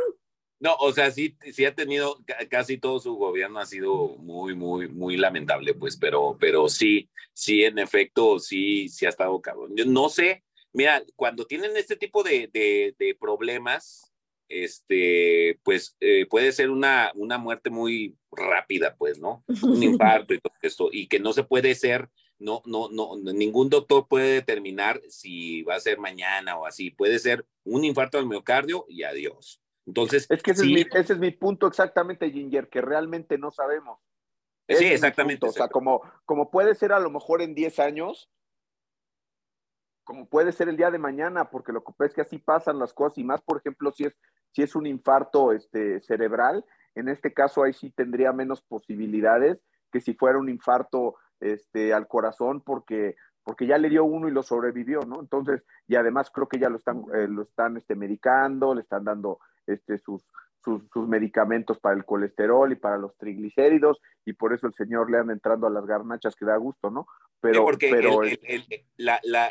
No, 0.59 0.75
o 0.75 0.91
sea, 0.91 1.09
sí, 1.09 1.37
sí 1.53 1.63
ha 1.63 1.73
tenido, 1.73 2.21
casi 2.49 2.77
todo 2.77 2.99
su 2.99 3.15
gobierno 3.15 3.59
ha 3.59 3.65
sido 3.65 4.17
muy, 4.17 4.55
muy, 4.55 4.89
muy 4.89 5.15
lamentable, 5.15 5.73
pues, 5.73 5.95
pero, 5.95 6.35
pero 6.37 6.67
sí, 6.67 7.09
sí, 7.31 7.63
en 7.63 7.79
efecto, 7.79 8.39
sí, 8.39 8.89
sí 8.89 9.05
ha 9.05 9.09
estado 9.09 9.39
cabrón. 9.39 9.71
Yo 9.77 9.85
no 9.85 10.09
sé, 10.09 10.43
mira, 10.73 11.01
cuando 11.15 11.45
tienen 11.45 11.77
este 11.77 11.95
tipo 11.95 12.23
de, 12.23 12.49
de, 12.51 13.17
problemas, 13.17 14.11
este, 14.49 15.61
pues 15.63 15.95
eh, 16.01 16.25
puede 16.25 16.51
ser 16.51 16.71
una, 16.71 17.13
una 17.15 17.37
muerte 17.37 17.69
muy 17.69 18.17
rápida, 18.33 18.97
pues, 18.97 19.17
¿no? 19.17 19.45
Un 19.63 19.81
infarto 19.83 20.33
y 20.33 20.41
todo 20.41 20.53
esto, 20.61 20.89
y 20.91 21.07
que 21.07 21.19
no 21.19 21.31
se 21.31 21.43
puede 21.43 21.73
ser 21.73 22.09
no, 22.39 22.61
no, 22.65 22.89
no, 22.89 23.15
ningún 23.17 23.69
doctor 23.69 24.07
puede 24.07 24.33
determinar 24.33 25.01
si 25.09 25.61
va 25.63 25.75
a 25.75 25.79
ser 25.79 25.99
mañana 25.99 26.57
o 26.57 26.65
así. 26.65 26.89
Puede 26.89 27.19
ser 27.19 27.45
un 27.65 27.83
infarto 27.83 28.17
al 28.17 28.25
miocardio 28.25 28.85
y 28.87 29.03
adiós. 29.03 29.61
Entonces, 29.85 30.25
es 30.29 30.41
que 30.41 30.51
ese, 30.51 30.61
es 30.63 30.67
mi, 30.67 30.81
ese, 30.81 31.13
es 31.13 31.19
mi, 31.19 31.31
punto 31.31 31.67
exactamente, 31.67 32.31
Ginger, 32.31 32.69
que 32.69 32.81
realmente 32.81 33.37
no 33.37 33.51
sabemos. 33.51 33.99
sí, 34.67 34.85
exactamente. 34.85 35.47
O 35.47 35.51
sea, 35.51 35.67
como, 35.67 36.01
como 36.25 36.49
puede 36.49 36.75
ser 36.75 36.93
a 36.93 36.99
lo 36.99 37.09
mejor 37.09 37.41
en 37.41 37.55
10 37.55 37.79
años, 37.79 38.29
como 40.03 40.27
puede 40.27 40.51
ser 40.51 40.69
el 40.69 40.77
día 40.77 40.91
de 40.91 40.97
mañana, 40.97 41.49
porque 41.49 41.71
lo 41.71 41.83
que 41.83 41.91
pasa 41.91 42.05
es 42.05 42.13
que 42.13 42.21
así 42.21 42.37
pasan 42.37 42.79
las 42.79 42.93
cosas, 42.93 43.17
y 43.17 43.23
más, 43.23 43.41
por 43.41 43.57
ejemplo, 43.57 43.91
si 43.91 44.05
es, 44.05 44.15
si 44.51 44.61
es 44.61 44.75
un 44.75 44.87
infarto 44.87 45.51
este, 45.51 46.01
cerebral, 46.01 46.65
en 46.95 47.09
este 47.09 47.33
caso 47.33 47.63
ahí 47.63 47.73
sí 47.73 47.91
tendría 47.91 48.31
menos 48.31 48.61
posibilidades 48.61 49.63
que 49.91 50.01
si 50.01 50.13
fuera 50.13 50.37
un 50.37 50.49
infarto 50.49 51.15
este, 51.39 51.93
al 51.93 52.07
corazón, 52.07 52.61
porque, 52.61 53.15
porque 53.43 53.67
ya 53.67 53.77
le 53.77 53.89
dio 53.89 54.03
uno 54.03 54.27
y 54.27 54.31
lo 54.31 54.43
sobrevivió, 54.43 55.01
¿no? 55.01 55.19
Entonces, 55.19 55.63
y 55.87 55.95
además 55.95 56.29
creo 56.33 56.47
que 56.47 56.59
ya 56.59 56.69
lo 56.69 56.77
están, 56.77 57.03
eh, 57.13 57.27
lo 57.27 57.43
están 57.43 57.77
este, 57.77 57.95
medicando, 57.95 58.75
le 58.75 58.81
están 58.81 59.03
dando 59.03 59.39
este, 59.65 59.97
sus, 59.97 60.23
sus, 60.63 61.07
medicamentos 61.07 61.79
para 61.79 61.95
el 61.95 62.05
colesterol 62.05 62.71
y 62.71 62.75
para 62.75 62.97
los 62.97 63.17
triglicéridos, 63.17 64.01
y 64.25 64.33
por 64.33 64.53
eso 64.53 64.67
el 64.67 64.73
señor 64.73 65.09
le 65.09 65.17
anda 65.17 65.33
entrando 65.33 65.67
a 65.67 65.71
las 65.71 65.85
garnachas 65.85 66.35
que 66.35 66.45
da 66.45 66.57
gusto, 66.57 66.91
¿no? 66.91 67.07
Pero, 67.41 67.63
porque 67.63 67.89
pero 67.89 68.21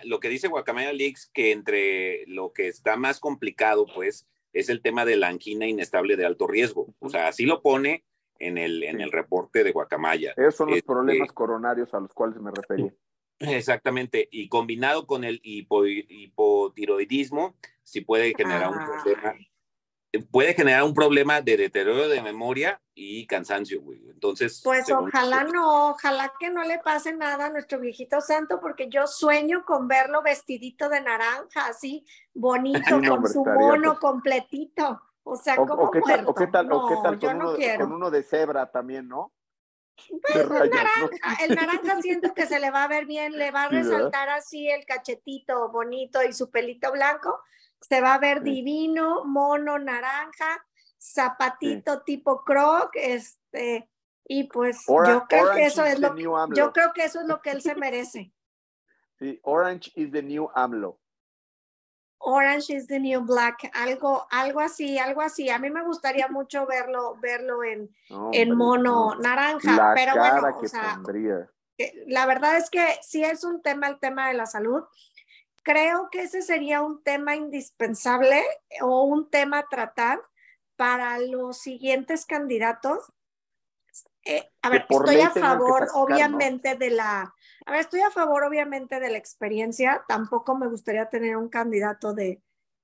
lo 0.04 0.20
que 0.20 0.28
dice 0.28 0.48
Guacamaya 0.48 0.92
Leaks, 0.92 1.30
que 1.32 1.52
entre 1.52 2.26
lo 2.26 2.52
que 2.52 2.68
está 2.68 2.96
más 2.96 3.18
complicado, 3.18 3.86
pues, 3.94 4.28
es 4.52 4.68
el 4.68 4.82
tema 4.82 5.04
de 5.04 5.16
la 5.16 5.28
angina 5.28 5.66
inestable 5.66 6.16
de 6.16 6.26
alto 6.26 6.46
riesgo. 6.46 6.94
O 6.98 7.08
sea, 7.08 7.28
así 7.28 7.46
lo 7.46 7.62
pone 7.62 8.04
en 8.38 8.58
el, 8.58 8.82
en 8.82 9.00
el 9.00 9.10
reporte 9.12 9.64
de 9.64 9.72
Guacamaya. 9.72 10.34
Esos 10.36 10.56
son 10.56 10.68
los 10.68 10.76
este 10.78 10.86
problemas 10.86 11.32
coronarios 11.32 11.94
a 11.94 12.00
los 12.00 12.12
cuales 12.12 12.38
me 12.40 12.50
refería. 12.50 12.92
Exactamente, 13.40 14.28
y 14.32 14.48
combinado 14.48 15.06
con 15.06 15.22
el 15.24 15.40
hipotiroidismo, 15.42 17.54
sí 17.84 18.00
puede 18.00 18.34
generar 18.36 18.70
un 18.70 18.84
problema 18.84 19.36
puede 20.30 20.54
generar 20.54 20.84
un 20.84 20.94
problema 20.94 21.40
de 21.40 21.56
deterioro 21.56 22.08
de 22.08 22.22
memoria 22.22 22.80
y 22.94 23.26
cansancio, 23.26 23.82
güey. 23.82 24.00
Entonces. 24.08 24.60
Pues 24.64 24.90
ojalá 24.90 25.44
no, 25.44 25.90
ojalá 25.90 26.32
que 26.40 26.50
no 26.50 26.64
le 26.64 26.78
pase 26.78 27.14
nada 27.14 27.46
a 27.46 27.50
nuestro 27.50 27.78
viejito 27.78 28.20
santo, 28.20 28.58
porque 28.60 28.88
yo 28.88 29.06
sueño 29.06 29.64
con 29.64 29.86
verlo 29.86 30.22
vestidito 30.22 30.88
de 30.88 31.00
naranja, 31.00 31.66
así 31.66 32.04
bonito, 32.34 32.80
con 33.08 33.28
su 33.28 33.44
mono 33.44 33.98
completito. 33.98 35.02
O 35.30 35.36
sea, 35.36 35.56
como 35.56 35.90
qué 35.90 36.00
tal, 36.00 36.26
o 36.26 36.34
qué 36.34 36.46
tal, 36.46 36.72
o 36.72 36.88
qué 36.88 36.94
tal 37.02 37.18
con, 37.18 37.36
uno, 37.36 37.54
con, 37.78 37.92
uno, 37.92 38.10
de 38.10 38.22
cebra 38.22 38.70
también, 38.70 39.06
¿no? 39.08 39.34
Pues, 40.22 40.36
el, 40.36 40.70
naranja, 40.70 41.44
el 41.44 41.54
naranja 41.54 42.00
siento 42.00 42.32
que 42.32 42.46
se 42.46 42.58
le 42.58 42.70
va 42.70 42.84
a 42.84 42.88
ver 42.88 43.04
bien, 43.04 43.36
le 43.36 43.50
va 43.50 43.64
a 43.64 43.68
resaltar 43.68 44.30
así 44.30 44.70
el 44.70 44.86
cachetito 44.86 45.70
bonito 45.70 46.22
y 46.22 46.32
su 46.32 46.50
pelito 46.50 46.90
blanco, 46.92 47.42
se 47.78 48.00
va 48.00 48.14
a 48.14 48.18
ver 48.18 48.42
divino, 48.42 49.26
mono, 49.26 49.78
naranja, 49.78 50.64
zapatito 50.98 52.00
tipo 52.04 52.42
croc, 52.42 52.90
este, 52.94 53.90
y 54.24 54.44
pues 54.44 54.86
yo 54.86 55.26
creo 55.28 55.52
que 55.52 55.66
eso 55.66 55.84
es 55.84 56.00
lo 56.00 56.14
que, 56.14 56.22
yo 56.22 56.72
creo 56.72 56.92
que 56.94 57.04
eso 57.04 57.20
es 57.20 57.26
lo 57.26 57.42
que 57.42 57.50
él 57.50 57.60
se 57.60 57.74
merece. 57.74 58.32
Sí, 59.18 59.40
Orange 59.42 59.90
is 59.96 60.12
the 60.12 60.22
new 60.22 60.48
AMLO. 60.54 61.00
Orange 62.18 62.70
is 62.70 62.86
the 62.88 62.98
new 62.98 63.20
black, 63.20 63.70
algo, 63.74 64.26
algo 64.30 64.60
así, 64.60 64.98
algo 64.98 65.22
así. 65.22 65.50
A 65.50 65.58
mí 65.58 65.70
me 65.70 65.84
gustaría 65.84 66.28
mucho 66.28 66.66
verlo, 66.66 67.16
verlo 67.20 67.62
en, 67.64 67.90
en 68.32 68.56
mono 68.56 69.14
naranja, 69.16 69.92
pero 69.94 70.16
bueno, 70.16 70.58
o 70.60 70.66
sea, 70.66 71.00
la 72.06 72.26
verdad 72.26 72.56
es 72.56 72.70
que 72.70 72.84
sí 73.02 73.22
es 73.22 73.44
un 73.44 73.62
tema, 73.62 73.88
el 73.88 74.00
tema 74.00 74.28
de 74.28 74.34
la 74.34 74.46
salud 74.46 74.84
creo 75.68 76.08
que 76.10 76.22
ese 76.22 76.40
sería 76.40 76.80
un 76.80 77.02
tema 77.02 77.36
indispensable 77.36 78.42
o 78.80 79.02
un 79.02 79.28
tema 79.28 79.58
a 79.58 79.68
tratar 79.68 80.18
para 80.76 81.18
los 81.18 81.58
siguientes 81.58 82.24
candidatos. 82.24 83.12
Eh, 84.24 84.50
a 84.62 84.70
ver, 84.70 84.86
estoy 84.88 85.20
a 85.20 85.30
favor, 85.30 85.88
obviamente, 85.92 86.74
de 86.76 86.90
la, 86.90 87.34
a 87.68 87.72
ver, 87.72 87.80
estoy 87.80 88.00
a 88.00 88.10
favor, 88.10 88.44
obviamente, 88.44 88.98
de 88.98 89.10
la 89.10 89.18
experiencia. 89.18 90.02
Tampoco 90.08 90.56
me 90.56 90.68
gustaría 90.68 91.10
tener 91.10 91.36
un 91.36 91.50
candidato 91.50 92.14
de, 92.14 92.40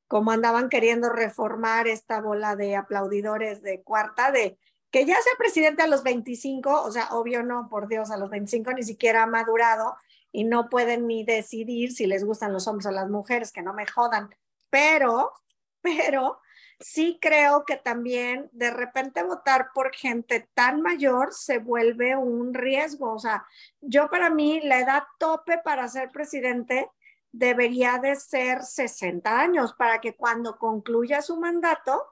como 0.09 0.31
andaban 0.31 0.69
queriendo 0.69 1.09
reformar 1.09 1.89
esta 1.89 2.21
bola 2.21 2.55
de 2.55 2.77
aplaudidores 2.77 3.63
de 3.63 3.83
cuarta, 3.83 4.31
de 4.31 4.59
que 4.91 5.07
ya 5.07 5.15
sea 5.23 5.33
presidente 5.39 5.83
a 5.83 5.87
los 5.87 6.03
25, 6.03 6.83
o 6.83 6.93
sea, 6.93 7.09
obvio 7.15 7.43
no, 7.43 7.67
por 7.71 7.89
Dios, 7.89 8.11
a 8.11 8.19
los 8.19 8.29
25 8.29 8.75
ni 8.75 8.83
siquiera 8.83 9.23
ha 9.23 9.27
madurado 9.27 9.97
y 10.31 10.45
no 10.45 10.69
pueden 10.69 11.07
ni 11.07 11.25
decidir 11.25 11.93
si 11.93 12.05
les 12.07 12.23
gustan 12.23 12.53
los 12.53 12.69
hombres 12.69 12.85
o 12.85 12.91
las 12.91 13.09
mujeres, 13.09 13.53
que 13.53 13.63
no 13.63 13.73
me 13.73 13.87
jodan. 13.87 14.29
Pero, 14.69 15.33
pero 15.81 16.43
sí 16.81 17.19
creo 17.21 17.65
que 17.65 17.77
también 17.77 18.49
de 18.53 18.71
repente 18.71 19.23
votar 19.23 19.69
por 19.75 19.95
gente 19.95 20.49
tan 20.55 20.83
mayor 20.83 21.33
se 21.33 21.59
vuelve 21.59 22.17
un 22.17 22.55
riesgo. 22.55 23.13
O 23.15 23.19
sea, 23.19 23.47
yo 23.81 24.09
para 24.09 24.31
mí 24.31 24.61
la 24.63 24.81
edad 24.81 25.05
tope 25.19 25.59
para 25.59 25.89
ser 25.89 26.11
presidente 26.11 26.91
debería 27.33 27.99
de 27.99 28.15
ser 28.17 28.63
60 28.63 29.41
años 29.41 29.75
para 29.75 30.01
que 30.01 30.15
cuando 30.15 30.57
concluya 30.57 31.21
su 31.21 31.37
mandato 31.37 32.09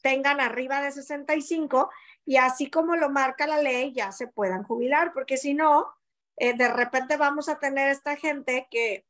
tengan 0.00 0.40
arriba 0.40 0.80
de 0.80 0.92
65 0.92 1.90
y 2.24 2.36
así 2.36 2.70
como 2.70 2.94
lo 2.94 3.10
marca 3.10 3.46
la 3.46 3.60
ley 3.60 3.92
ya 3.92 4.12
se 4.12 4.28
puedan 4.28 4.62
jubilar, 4.62 5.12
porque 5.12 5.36
si 5.36 5.54
no, 5.54 5.88
eh, 6.36 6.54
de 6.54 6.68
repente 6.68 7.16
vamos 7.16 7.48
a 7.48 7.58
tener 7.58 7.88
esta 7.88 8.16
gente 8.16 8.68
que, 8.70 9.06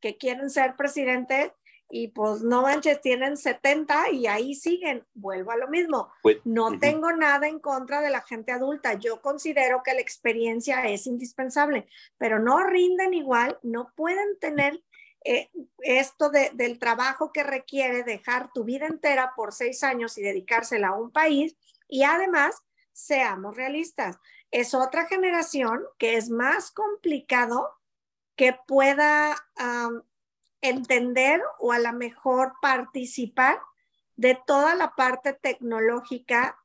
que 0.00 0.18
quieren 0.18 0.50
ser 0.50 0.76
presidente 0.76 1.54
y 1.90 2.08
pues 2.08 2.42
no 2.42 2.62
manches, 2.62 3.00
tienen 3.00 3.36
70 3.36 4.10
y 4.10 4.26
ahí 4.26 4.54
siguen. 4.54 5.06
Vuelvo 5.14 5.52
a 5.52 5.56
lo 5.56 5.68
mismo. 5.68 6.10
Pues, 6.22 6.38
no 6.44 6.78
tengo 6.78 7.12
nada 7.12 7.48
en 7.48 7.60
contra 7.60 8.02
de 8.02 8.10
la 8.10 8.20
gente 8.20 8.52
adulta. 8.52 8.94
Yo 8.94 9.22
considero 9.22 9.82
que 9.82 9.94
la 9.94 10.00
experiencia 10.00 10.86
es 10.86 11.06
indispensable, 11.06 11.88
pero 12.18 12.38
no 12.38 12.62
rinden 12.64 13.14
igual, 13.14 13.58
no 13.62 13.92
pueden 13.96 14.38
tener 14.38 14.82
eh, 15.24 15.50
esto 15.80 16.30
de, 16.30 16.50
del 16.54 16.78
trabajo 16.78 17.32
que 17.32 17.42
requiere 17.42 18.02
dejar 18.02 18.52
tu 18.52 18.64
vida 18.64 18.86
entera 18.86 19.32
por 19.34 19.52
seis 19.52 19.82
años 19.82 20.18
y 20.18 20.22
dedicársela 20.22 20.88
a 20.88 20.96
un 20.96 21.10
país. 21.10 21.56
Y 21.88 22.02
además, 22.02 22.54
seamos 22.92 23.56
realistas, 23.56 24.18
es 24.50 24.74
otra 24.74 25.06
generación 25.06 25.84
que 25.98 26.16
es 26.16 26.28
más 26.28 26.70
complicado 26.70 27.70
que 28.36 28.56
pueda 28.66 29.36
entender 30.60 31.42
o 31.58 31.72
a 31.72 31.78
lo 31.78 31.92
mejor 31.92 32.54
participar 32.60 33.60
de 34.16 34.38
toda 34.46 34.74
la 34.74 34.94
parte 34.94 35.32
tecnológica 35.32 36.58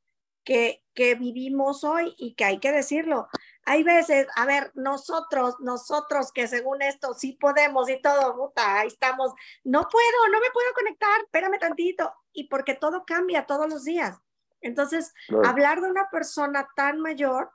que, 0.43 0.83
que 0.93 1.15
vivimos 1.15 1.83
hoy 1.83 2.15
y 2.17 2.33
que 2.33 2.45
hay 2.45 2.59
que 2.59 2.71
decirlo. 2.71 3.27
Hay 3.65 3.83
veces, 3.83 4.27
a 4.35 4.45
ver, 4.45 4.71
nosotros, 4.73 5.55
nosotros 5.59 6.31
que 6.33 6.47
según 6.47 6.81
esto 6.81 7.13
sí 7.13 7.33
podemos 7.33 7.89
y 7.89 8.01
todo, 8.01 8.35
puta, 8.35 8.79
ahí 8.79 8.87
estamos, 8.87 9.31
no 9.63 9.87
puedo, 9.87 10.27
no 10.31 10.39
me 10.41 10.51
puedo 10.51 10.73
conectar, 10.73 11.21
espérame 11.21 11.59
tantito, 11.59 12.13
y 12.33 12.49
porque 12.49 12.73
todo 12.73 13.05
cambia 13.05 13.45
todos 13.45 13.69
los 13.69 13.85
días. 13.85 14.19
Entonces, 14.59 15.13
hablar 15.45 15.81
de 15.81 15.89
una 15.89 16.09
persona 16.09 16.67
tan 16.75 16.99
mayor 16.99 17.51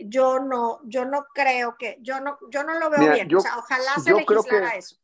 yo 0.00 0.40
no, 0.40 0.80
yo 0.84 1.04
no 1.04 1.26
creo 1.34 1.76
que, 1.78 1.98
yo 2.00 2.20
no, 2.20 2.38
yo 2.50 2.62
no 2.64 2.78
lo 2.78 2.90
veo 2.90 3.12
bien. 3.12 3.34
o 3.34 3.40
sea, 3.40 3.58
ojalá 3.58 3.94
se 4.02 4.12
legislara 4.12 4.76
eso. 4.76 4.96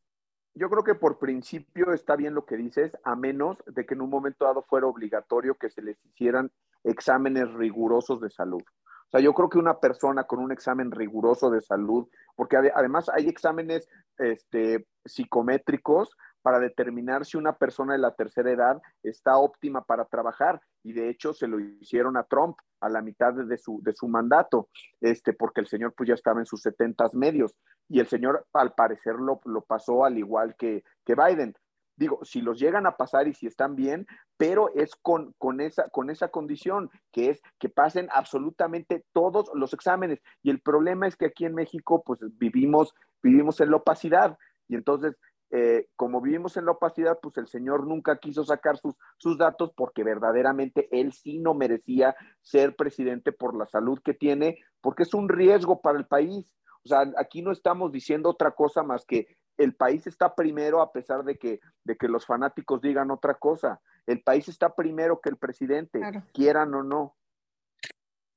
Yo 0.55 0.69
creo 0.69 0.85
que 0.85 0.95
por 0.95 1.19
principio 1.19 1.93
está 1.93 2.15
bien 2.15 2.35
lo 2.35 2.45
que 2.45 2.57
dices, 2.57 2.97
a 3.05 3.17
menos 3.17 3.57
de 3.67 3.87
que 3.87 3.95
en 3.95 4.03
un 4.03 4.11
momento 4.11 4.45
dado 4.45 4.63
fuera 4.63 4.87
obligatorio 4.87 5.55
que 5.55 5.71
se 5.71 5.81
les 5.81 5.97
hicieran 6.05 6.51
exámenes 6.85 7.51
rigurosos 7.55 8.21
de 8.21 8.29
salud. 8.29 8.63
O 8.63 9.11
sea, 9.11 9.21
yo 9.21 9.33
creo 9.35 9.49
que 9.49 9.59
una 9.59 9.79
persona 9.79 10.25
con 10.25 10.41
un 10.41 10.53
examen 10.53 10.91
riguroso 10.91 11.51
de 11.51 11.61
salud, 11.61 12.09
porque 12.35 12.57
además 12.57 13.09
hay 13.09 13.29
exámenes 13.29 13.89
este, 14.19 14.87
psicométricos 15.05 16.17
para 16.43 16.59
determinar 16.59 17.25
si 17.25 17.37
una 17.37 17.57
persona 17.57 17.93
de 17.93 18.01
la 18.01 18.15
tercera 18.15 18.51
edad 18.51 18.83
está 19.03 19.39
óptima 19.39 19.85
para 19.85 20.05
trabajar. 20.05 20.61
Y 20.83 20.93
de 20.93 21.09
hecho 21.09 21.33
se 21.33 21.47
lo 21.47 21.61
hicieron 21.61 22.17
a 22.17 22.25
Trump 22.25 22.57
a 22.81 22.89
la 22.89 23.01
mitad 23.01 23.33
de 23.33 23.59
su, 23.59 23.81
de 23.83 23.95
su 23.95 24.09
mandato, 24.09 24.69
este, 25.01 25.33
porque 25.33 25.61
el 25.61 25.69
señor 25.69 25.95
pues 25.97 26.09
ya 26.09 26.15
estaba 26.15 26.41
en 26.41 26.47
sus 26.47 26.63
setentas 26.63 27.15
medios. 27.15 27.55
Y 27.89 28.01
el 28.01 28.09
señor 28.09 28.47
al 28.53 28.75
parecer 28.75 29.15
lo, 29.15 29.41
lo 29.45 29.63
pasó 29.63 30.05
al 30.05 30.19
igual 30.19 30.57
que, 30.57 30.83
que 31.05 31.15
Biden. 31.15 31.55
Digo, 31.97 32.25
si 32.25 32.41
los 32.41 32.59
llegan 32.59 32.87
a 32.87 32.97
pasar 32.97 33.29
y 33.29 33.35
si 33.35 33.47
están 33.47 33.77
bien, 33.77 34.07
pero 34.37 34.71
es 34.75 34.97
con, 34.97 35.35
con, 35.39 35.61
esa, 35.61 35.89
con 35.91 36.11
esa 36.11 36.29
condición, 36.29 36.91
que 37.13 37.31
es 37.31 37.41
que 37.61 37.69
pasen 37.69 38.09
absolutamente 38.13 39.05
todos 39.13 39.51
los 39.55 39.73
exámenes. 39.75 40.21
Y 40.43 40.51
el 40.51 40.61
problema 40.61 41.07
es 41.07 41.17
que 41.17 41.27
aquí 41.27 41.45
en 41.45 41.55
México, 41.55 42.03
pues 42.05 42.21
vivimos, 42.39 42.95
vivimos 43.23 43.61
en 43.61 43.71
la 43.71 43.77
opacidad. 43.77 44.37
Y 44.69 44.75
entonces 44.75 45.17
eh, 45.55 45.89
como 45.97 46.23
vivimos 46.23 46.57
en 46.57 46.65
la 46.65 46.73
opacidad, 46.73 47.19
pues 47.21 47.37
el 47.37 47.47
señor 47.47 47.87
nunca 47.87 48.17
quiso 48.19 48.43
sacar 48.43 48.79
sus, 48.79 48.95
sus 49.19 49.37
datos 49.37 49.71
porque 49.77 50.03
verdaderamente 50.03 50.89
él 50.91 51.13
sí 51.13 51.39
no 51.39 51.53
merecía 51.53 52.17
ser 52.41 52.75
presidente 52.75 53.33
por 53.33 53.55
la 53.55 53.67
salud 53.67 54.01
que 54.03 54.15
tiene, 54.15 54.59
porque 54.81 55.03
es 55.03 55.13
un 55.13 55.29
riesgo 55.29 55.83
para 55.83 55.99
el 55.99 56.07
país. 56.07 56.57
O 56.85 56.89
sea, 56.89 57.05
aquí 57.19 57.43
no 57.43 57.53
estamos 57.53 57.93
diciendo 57.93 58.31
otra 58.31 58.53
cosa 58.53 58.83
más 58.83 59.05
que 59.05 59.27
el 59.59 59.75
país 59.75 60.07
está 60.07 60.35
primero 60.35 60.81
a 60.81 60.91
pesar 60.91 61.23
de 61.23 61.37
que, 61.37 61.61
de 61.85 61.97
que 61.97 62.09
los 62.09 62.25
fanáticos 62.25 62.81
digan 62.81 63.11
otra 63.11 63.35
cosa. 63.35 63.79
El 64.07 64.23
país 64.23 64.49
está 64.49 64.75
primero 64.75 65.21
que 65.21 65.29
el 65.29 65.37
presidente, 65.37 66.01
quieran 66.33 66.73
o 66.73 66.83
no. 66.83 67.15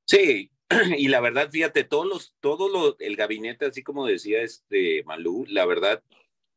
Sí, 0.05 0.51
y 0.97 1.07
la 1.07 1.21
verdad, 1.21 1.49
fíjate, 1.49 1.85
todos 1.85 2.05
los, 2.05 2.35
todo 2.41 2.67
lo, 2.67 2.99
el 2.99 3.15
gabinete, 3.15 3.67
así 3.67 3.83
como 3.83 4.05
decía 4.05 4.41
este 4.41 5.01
Malú, 5.05 5.45
la 5.47 5.65
verdad, 5.65 6.03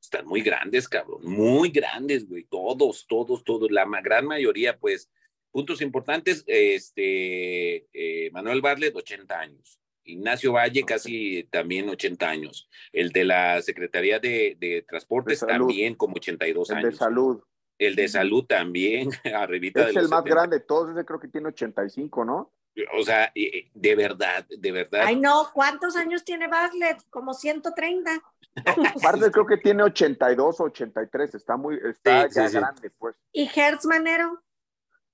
están 0.09 0.27
muy 0.27 0.41
grandes, 0.41 0.89
cabrón, 0.89 1.21
muy 1.23 1.71
grandes, 1.71 2.27
güey, 2.29 2.45
todos, 2.45 3.07
todos, 3.07 3.45
todos, 3.45 3.71
la 3.71 3.87
gran 4.03 4.27
mayoría, 4.27 4.79
pues, 4.79 5.11
puntos 5.51 5.83
importantes, 5.83 6.45
este, 6.47 7.87
eh, 7.93 8.31
Manuel 8.33 8.63
Barlet, 8.63 8.97
80 8.97 9.39
años, 9.39 9.79
Ignacio 10.05 10.53
Valle, 10.53 10.83
casi 10.85 11.45
también 11.51 11.91
80 11.91 12.29
años, 12.29 12.71
el 12.93 13.11
de 13.11 13.25
la 13.25 13.61
Secretaría 13.61 14.19
de, 14.19 14.57
de 14.59 14.83
Transportes, 14.89 15.41
también 15.41 15.95
como 15.95 16.15
82 16.15 16.71
años. 16.71 16.85
El 16.85 16.91
de 16.91 16.97
salud. 16.97 17.43
El 17.79 17.95
de 17.95 18.09
salud 18.09 18.45
también, 18.47 19.11
arribita 19.35 19.91
Es 19.91 19.97
el 19.97 20.09
más 20.09 20.25
grande 20.25 20.59
de 20.59 20.65
todos, 20.65 20.91
ese 20.91 21.05
creo 21.05 21.21
que 21.21 21.29
tiene 21.29 21.49
85, 21.49 22.25
¿no? 22.25 22.53
O 22.99 23.03
sea, 23.03 23.33
de 23.35 23.97
verdad, 23.97 24.47
de 24.49 24.73
verdad. 24.73 25.03
Ay, 25.05 25.17
no, 25.17 25.51
¿cuántos 25.53 25.97
años 25.97 26.25
tiene 26.25 26.49
Bartlett? 26.49 27.03
Como 27.11 27.35
130. 27.35 28.11
Bartlett 29.03 29.33
creo 29.33 29.47
que 29.47 29.57
tiene 29.57 29.83
82 29.83 30.61
o 30.61 30.65
83, 30.65 31.35
está 31.35 31.57
muy, 31.57 31.79
está 31.85 32.29
ya 32.29 32.49
grande, 32.49 32.91
pues. 32.91 33.17
¿Y 33.33 33.49
Hertz 33.55 33.85
Manero? 33.87 34.43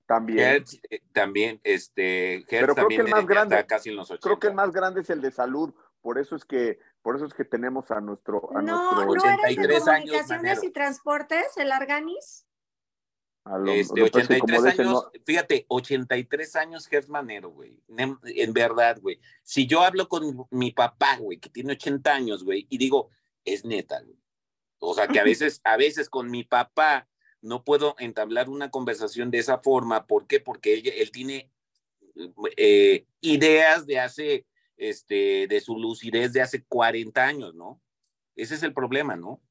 También. 0.05 0.63
Eh, 0.89 1.01
también, 1.11 1.59
este, 1.63 2.35
Hertz 2.35 2.47
Pero 2.49 2.75
creo 2.75 2.87
que 2.87 2.95
el 2.97 3.09
más 3.09 3.25
grande, 3.25 3.65
casi 3.65 3.89
en 3.89 3.95
los 3.95 4.09
80. 4.09 4.23
Creo 4.23 4.39
que 4.39 4.47
el 4.47 4.53
más 4.53 4.71
grande 4.71 5.01
es 5.01 5.09
el 5.09 5.21
de 5.21 5.31
salud, 5.31 5.73
por 6.01 6.19
eso 6.19 6.35
es 6.35 6.45
que, 6.45 6.79
por 7.01 7.15
eso 7.15 7.25
es 7.25 7.33
que 7.33 7.45
tenemos 7.45 7.89
a 7.91 7.99
nuestro, 8.01 8.55
a 8.55 8.61
no, 8.61 9.05
nuestro 9.05 9.31
¿no 9.31 9.39
era 9.39 9.49
el 9.49 9.55
de 9.55 9.79
comunicaciones 9.79 10.63
y 10.63 10.71
transportes, 10.71 11.57
el 11.57 11.71
Arganis? 11.71 12.45
Este, 13.67 14.01
83 14.01 14.79
años, 14.79 15.07
fíjate, 15.23 15.65
83 15.67 16.55
años 16.55 16.89
Manero, 17.07 17.51
güey. 17.51 17.79
En 17.97 18.53
verdad, 18.53 18.99
güey. 18.99 19.19
Si 19.43 19.67
yo 19.67 19.81
hablo 19.81 20.07
con 20.09 20.47
mi 20.49 20.71
papá, 20.71 21.17
güey, 21.19 21.37
que 21.37 21.49
tiene 21.49 21.73
80 21.73 22.13
años, 22.13 22.43
güey, 22.43 22.65
y 22.69 22.77
digo, 22.77 23.09
es 23.43 23.63
neta, 23.63 24.01
güey. 24.01 24.17
O 24.79 24.93
sea, 24.93 25.07
que 25.07 25.19
a 25.19 25.23
veces, 25.25 25.61
a 25.63 25.77
veces 25.77 26.09
con 26.09 26.31
mi 26.31 26.43
papá 26.43 27.07
no 27.41 27.63
puedo 27.63 27.95
entablar 27.99 28.49
una 28.49 28.71
conversación 28.71 29.29
de 29.29 29.37
esa 29.37 29.59
forma. 29.59 30.07
¿Por 30.07 30.25
qué? 30.25 30.39
Porque 30.39 30.73
él, 30.73 30.87
él 30.87 31.11
tiene 31.11 31.51
eh, 32.57 33.05
ideas 33.21 33.85
de 33.85 33.99
hace, 33.99 34.47
este, 34.77 35.47
de 35.47 35.61
su 35.61 35.77
lucidez 35.77 36.33
de 36.33 36.41
hace 36.41 36.63
40 36.63 37.23
años, 37.23 37.53
¿no? 37.53 37.81
Ese 38.35 38.55
es 38.55 38.63
el 38.63 38.73
problema, 38.73 39.15
¿no? 39.15 39.41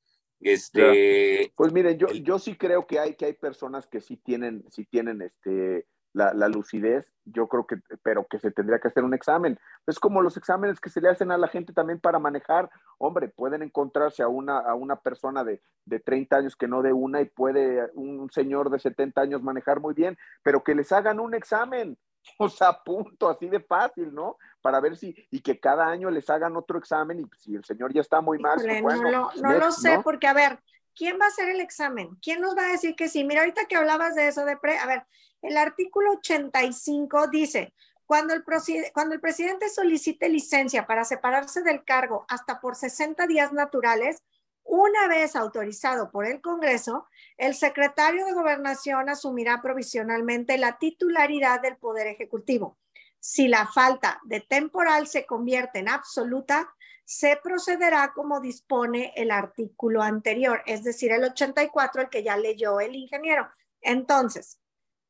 Este, 0.45 1.51
pues 1.57 1.73
miren, 1.73 1.97
yo, 1.97 2.07
yo 2.09 2.39
sí 2.39 2.55
creo 2.55 2.87
que 2.87 2.99
hay, 2.99 3.15
que 3.15 3.25
hay 3.25 3.33
personas 3.33 3.87
que 3.87 4.03
sí 4.03 4.19
tienen, 4.19 4.63
sí 4.71 4.85
tienen 4.85 5.23
este, 5.23 5.87
la, 6.13 6.49
lucidez, 6.49 7.11
yo 7.25 7.49
creo 7.49 7.67
que, 7.67 7.77
pero 8.03 8.27
que 8.27 8.39
se 8.39 8.51
tendría 8.51 8.79
que 8.79 8.89
hacer 8.89 9.05
un 9.05 9.15
examen. 9.15 9.59
Es 9.87 9.99
como 9.99 10.21
los 10.21 10.37
exámenes 10.37 10.81
que 10.81 10.91
se 10.91 11.01
le 11.01 11.09
hacen 11.09 11.31
a 11.33 11.39
la 11.39 11.49
gente 11.49 11.73
también 11.73 11.99
para 11.99 12.19
manejar. 12.19 12.71
Hombre, 12.99 13.29
pueden 13.29 13.63
encontrarse 13.63 14.23
a 14.23 14.29
una, 14.29 14.59
a 14.59 14.75
una 14.75 14.97
persona 14.97 15.45
de, 15.45 15.63
de 15.87 15.99
30 15.99 16.37
años 16.37 16.57
que 16.57 16.69
no 16.69 16.83
de 16.83 16.93
una 16.93 17.23
y 17.23 17.25
puede 17.25 17.91
un 17.95 18.31
señor 18.31 18.69
de 18.69 18.79
70 18.79 19.21
años 19.21 19.43
manejar 19.43 19.81
muy 19.81 19.95
bien, 19.95 20.19
pero 20.43 20.63
que 20.63 20.75
les 20.75 20.93
hagan 20.93 21.21
un 21.21 21.35
examen. 21.35 21.97
O 22.39 22.49
sea, 22.49 22.73
punto, 22.73 23.29
así 23.29 23.49
de 23.49 23.61
fácil, 23.61 24.15
¿no? 24.15 24.39
Para 24.61 24.81
ver 24.81 24.97
si, 24.97 25.15
y 25.31 25.41
que 25.41 25.59
cada 25.59 25.87
año 25.87 26.11
les 26.11 26.29
hagan 26.31 26.57
otro 26.57 26.79
examen 26.79 27.21
y 27.21 27.25
si 27.39 27.55
el 27.55 27.65
señor 27.65 27.93
ya 27.93 28.01
está 28.01 28.21
muy 28.21 28.39
mal. 28.39 28.59
Pues 28.61 29.01
no 29.01 29.11
lo, 29.11 29.31
no 29.35 29.59
lo 29.59 29.71
sé, 29.71 30.01
porque 30.03 30.27
a 30.27 30.33
ver, 30.33 30.59
¿quién 30.95 31.19
va 31.21 31.27
a 31.27 31.29
hacer 31.29 31.49
el 31.49 31.61
examen? 31.61 32.17
¿Quién 32.23 32.41
nos 32.41 32.57
va 32.57 32.63
a 32.63 32.73
decir 32.73 32.97
que 32.97 33.09
sí? 33.09 33.25
Mira, 33.25 33.41
ahorita 33.41 33.67
que 33.67 33.77
hablabas 33.77 34.15
de 34.15 34.29
eso 34.29 34.45
de 34.45 34.57
pre, 34.57 34.79
a 34.79 34.87
ver, 34.87 35.05
el 35.43 35.57
artículo 35.57 36.13
85 36.13 37.29
dice, 37.29 37.75
cuando 38.07 38.35
el, 38.35 38.45
cuando 38.93 39.15
el 39.15 39.21
presidente 39.21 39.69
solicite 39.69 40.29
licencia 40.29 40.87
para 40.87 41.05
separarse 41.05 41.63
del 41.63 41.85
cargo 41.85 42.25
hasta 42.29 42.61
por 42.61 42.77
60 42.77 43.27
días 43.27 43.53
naturales, 43.53 44.23
una 44.65 45.07
vez 45.09 45.37
autorizado 45.37 46.11
por 46.11 46.27
el 46.27 46.41
Congreso, 46.41 47.07
el 47.37 47.55
secretario 47.55 48.25
de 48.27 48.33
Gobernación 48.33 49.09
asumirá 49.09 49.61
provisionalmente 49.63 50.59
la 50.59 50.79
titularidad 50.79 51.61
del 51.61 51.77
Poder 51.77 52.07
Ejecutivo. 52.07 52.79
Si 53.21 53.49
la 53.49 53.67
falta 53.67 54.21
de 54.25 54.41
temporal 54.41 55.07
se 55.07 55.27
convierte 55.27 55.79
en 55.79 55.89
absoluta, 55.89 56.75
se 57.05 57.39
procederá 57.43 58.13
como 58.15 58.41
dispone 58.41 59.13
el 59.17 59.31
artículo 59.31 60.03
anterior, 60.03 60.63
es 60.67 60.85
decir, 60.85 61.13
el 61.13 61.25
84, 61.25 62.03
el 62.03 62.09
que 62.09 62.23
ya 62.23 62.37
leyó 62.37 62.81
el 62.81 62.97
ingeniero. 62.97 63.49
Entonces, 63.81 64.59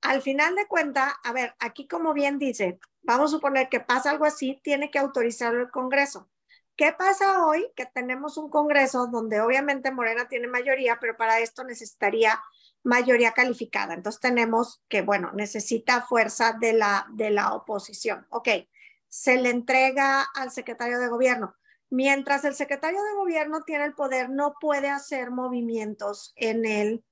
al 0.03 0.21
final 0.21 0.55
de 0.57 0.67
cuenta, 0.67 1.17
a 1.23 1.33
ver, 1.33 1.55
aquí 1.61 1.87
como 1.87 2.13
bien 2.13 2.39
dice, 2.39 2.79
vamos 3.03 3.31
a 3.31 3.37
suponer 3.37 3.69
que 3.69 3.81
pasa 3.81 4.11
algo 4.11 4.25
así, 4.25 4.61
tiene 4.63 4.91
que 4.91 4.99
autorizarlo 4.99 5.63
el 5.63 5.71
Congreso. 5.71 6.29
¿Qué 6.77 6.93
pasa 6.93 7.47
hoy? 7.47 7.71
Que 7.77 7.87
tenemos 7.87 8.37
un 8.37 8.51
Congreso 8.51 9.07
donde 9.07 9.41
obviamente 9.41 9.93
Morena 9.93 10.27
tiene 10.29 10.49
mayoría, 10.49 10.99
pero 11.01 11.17
para 11.17 11.39
esto 11.39 11.63
necesitaría 11.63 12.43
mayoría 12.83 13.33
calificada. 13.33 13.95
Entonces 13.95 14.21
tenemos 14.21 14.83
que, 14.89 15.03
bueno, 15.03 15.31
necesita 15.35 16.03
fuerza 16.03 16.57
de 16.61 16.73
la, 16.73 17.07
de 17.13 17.31
la 17.31 17.55
oposición. 17.55 18.27
Ok, 18.31 18.49
se 19.09 19.37
le 19.37 19.51
entrega 19.51 20.23
al 20.35 20.51
secretario 20.51 20.99
de 20.99 21.09
gobierno. 21.09 21.55
Mientras 21.91 22.45
el 22.45 22.57
secretario 22.57 23.01
de 23.03 23.15
gobierno 23.15 23.63
tiene 23.63 23.85
el 23.85 23.95
poder, 23.95 24.29
no 24.29 24.55
puede 24.61 24.89
hacer 24.89 25.31
movimientos 25.31 26.33
en 26.35 26.65
el, 26.65 27.05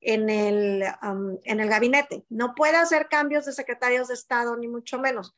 en 0.00 0.30
el, 0.30 0.84
um, 1.02 1.38
en 1.44 1.60
el 1.60 1.68
gabinete. 1.68 2.24
No 2.30 2.54
puede 2.54 2.78
hacer 2.78 3.08
cambios 3.08 3.44
de 3.44 3.52
secretarios 3.52 4.08
de 4.08 4.14
Estado, 4.14 4.56
ni 4.56 4.68
mucho 4.68 4.98
menos. 4.98 5.36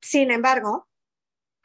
Sin 0.00 0.32
embargo, 0.32 0.88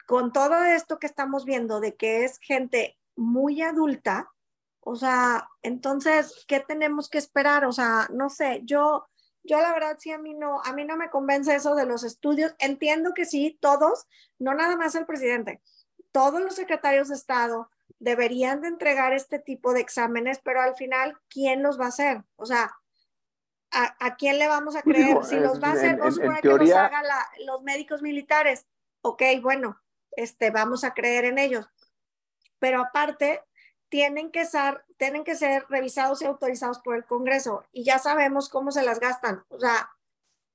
con 0.06 0.32
todo 0.32 0.64
esto 0.64 0.98
que 0.98 1.06
estamos 1.06 1.44
viendo 1.44 1.80
de 1.80 1.94
que 1.94 2.24
es 2.24 2.38
gente 2.38 2.98
muy 3.16 3.62
adulta, 3.62 4.30
o 4.80 4.96
sea, 4.96 5.48
entonces, 5.62 6.44
¿qué 6.46 6.60
tenemos 6.60 7.08
que 7.08 7.18
esperar? 7.18 7.64
O 7.64 7.72
sea, 7.72 8.06
no 8.12 8.28
sé, 8.28 8.60
yo, 8.64 9.06
yo 9.42 9.58
la 9.60 9.72
verdad 9.72 9.96
sí 9.98 10.12
a 10.12 10.18
mí 10.18 10.34
no, 10.34 10.60
a 10.62 10.74
mí 10.74 10.84
no 10.84 10.96
me 10.96 11.08
convence 11.08 11.54
eso 11.54 11.74
de 11.74 11.86
los 11.86 12.04
estudios. 12.04 12.54
Entiendo 12.58 13.14
que 13.14 13.24
sí, 13.24 13.56
todos, 13.60 14.06
no 14.38 14.54
nada 14.54 14.76
más 14.76 14.94
el 14.94 15.06
presidente, 15.06 15.62
todos 16.12 16.42
los 16.42 16.54
secretarios 16.54 17.08
de 17.08 17.14
Estado 17.14 17.70
deberían 17.98 18.60
de 18.60 18.68
entregar 18.68 19.14
este 19.14 19.38
tipo 19.38 19.72
de 19.72 19.80
exámenes, 19.80 20.40
pero 20.44 20.60
al 20.60 20.76
final, 20.76 21.16
¿quién 21.28 21.62
los 21.62 21.80
va 21.80 21.86
a 21.86 21.88
hacer? 21.88 22.22
O 22.36 22.44
sea, 22.44 22.76
¿a, 23.70 24.16
quién 24.16 24.38
le 24.38 24.48
vamos 24.48 24.76
a 24.76 24.82
pues 24.82 24.96
creer? 24.96 25.24
si 25.24 25.36
los 25.36 25.62
va 25.62 25.68
a 25.68 25.72
hacer, 25.72 25.96
vamos 25.96 26.18
a 26.18 26.40
que 26.40 26.48
los 26.48 26.70
hagan 26.72 27.04
los 27.46 27.62
médicos 27.62 28.02
militares. 28.02 28.66
Ok, 29.00 29.22
bueno, 29.42 29.80
este, 30.16 30.50
vamos 30.50 30.84
a 30.84 30.94
creer 30.94 31.24
en 31.24 31.38
ellos. 31.38 31.66
Pero 32.58 32.80
aparte, 32.80 33.42
tienen 33.88 34.32
que, 34.32 34.44
ser, 34.44 34.82
tienen 34.96 35.22
que 35.22 35.36
ser 35.36 35.66
revisados 35.68 36.20
y 36.22 36.24
autorizados 36.24 36.80
por 36.80 36.96
el 36.96 37.04
Congreso 37.04 37.64
y 37.70 37.84
ya 37.84 37.98
sabemos 37.98 38.48
cómo 38.48 38.72
se 38.72 38.82
las 38.82 38.98
gastan. 38.98 39.44
O 39.48 39.60
sea, 39.60 39.88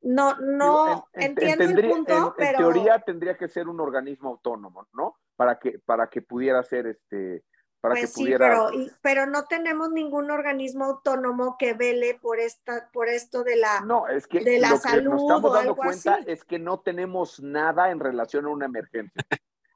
no, 0.02 0.38
no 0.40 1.08
entiendo 1.14 1.64
el 1.64 1.90
punto, 1.90 2.36
en, 2.38 2.56
teoría 2.56 3.00
tendría 3.00 3.38
que 3.38 3.48
ser 3.48 3.68
un 3.68 3.80
organismo 3.80 4.30
autónomo, 4.30 4.88
¿no? 4.94 5.18
Para 5.36 5.58
que, 5.58 5.80
para 5.80 6.10
que 6.10 6.22
pudiera 6.22 6.62
ser 6.64 6.88
este... 6.88 7.46
Para 7.82 7.96
que 7.96 8.02
pues 8.02 8.14
pudiera... 8.14 8.50
pero, 8.50 8.72
pero 9.02 9.26
no 9.26 9.46
tenemos 9.46 9.90
ningún 9.92 10.32
organismo 10.32 10.86
autónomo 10.86 11.56
que 11.58 11.74
vele 11.74 12.20
por 12.22 12.40
esta, 12.40 12.90
por 12.92 13.08
esto 13.08 13.44
de 13.44 13.56
la, 13.56 13.82
no, 13.82 14.08
es 14.08 14.28
que 14.28 14.42
de 14.42 14.60
la 14.60 14.76
salud 14.76 15.12
nos 15.12 15.22
estamos 15.22 15.54
dando 15.54 15.76
cuenta 15.76 16.20
es 16.28 16.44
que 16.44 16.60
no 16.60 16.82
tenemos 16.82 17.42
nada 17.42 17.92
en 17.92 18.00
relación 18.00 18.46
a 18.46 18.50
una 18.50 18.66
emergencia. 18.66 19.24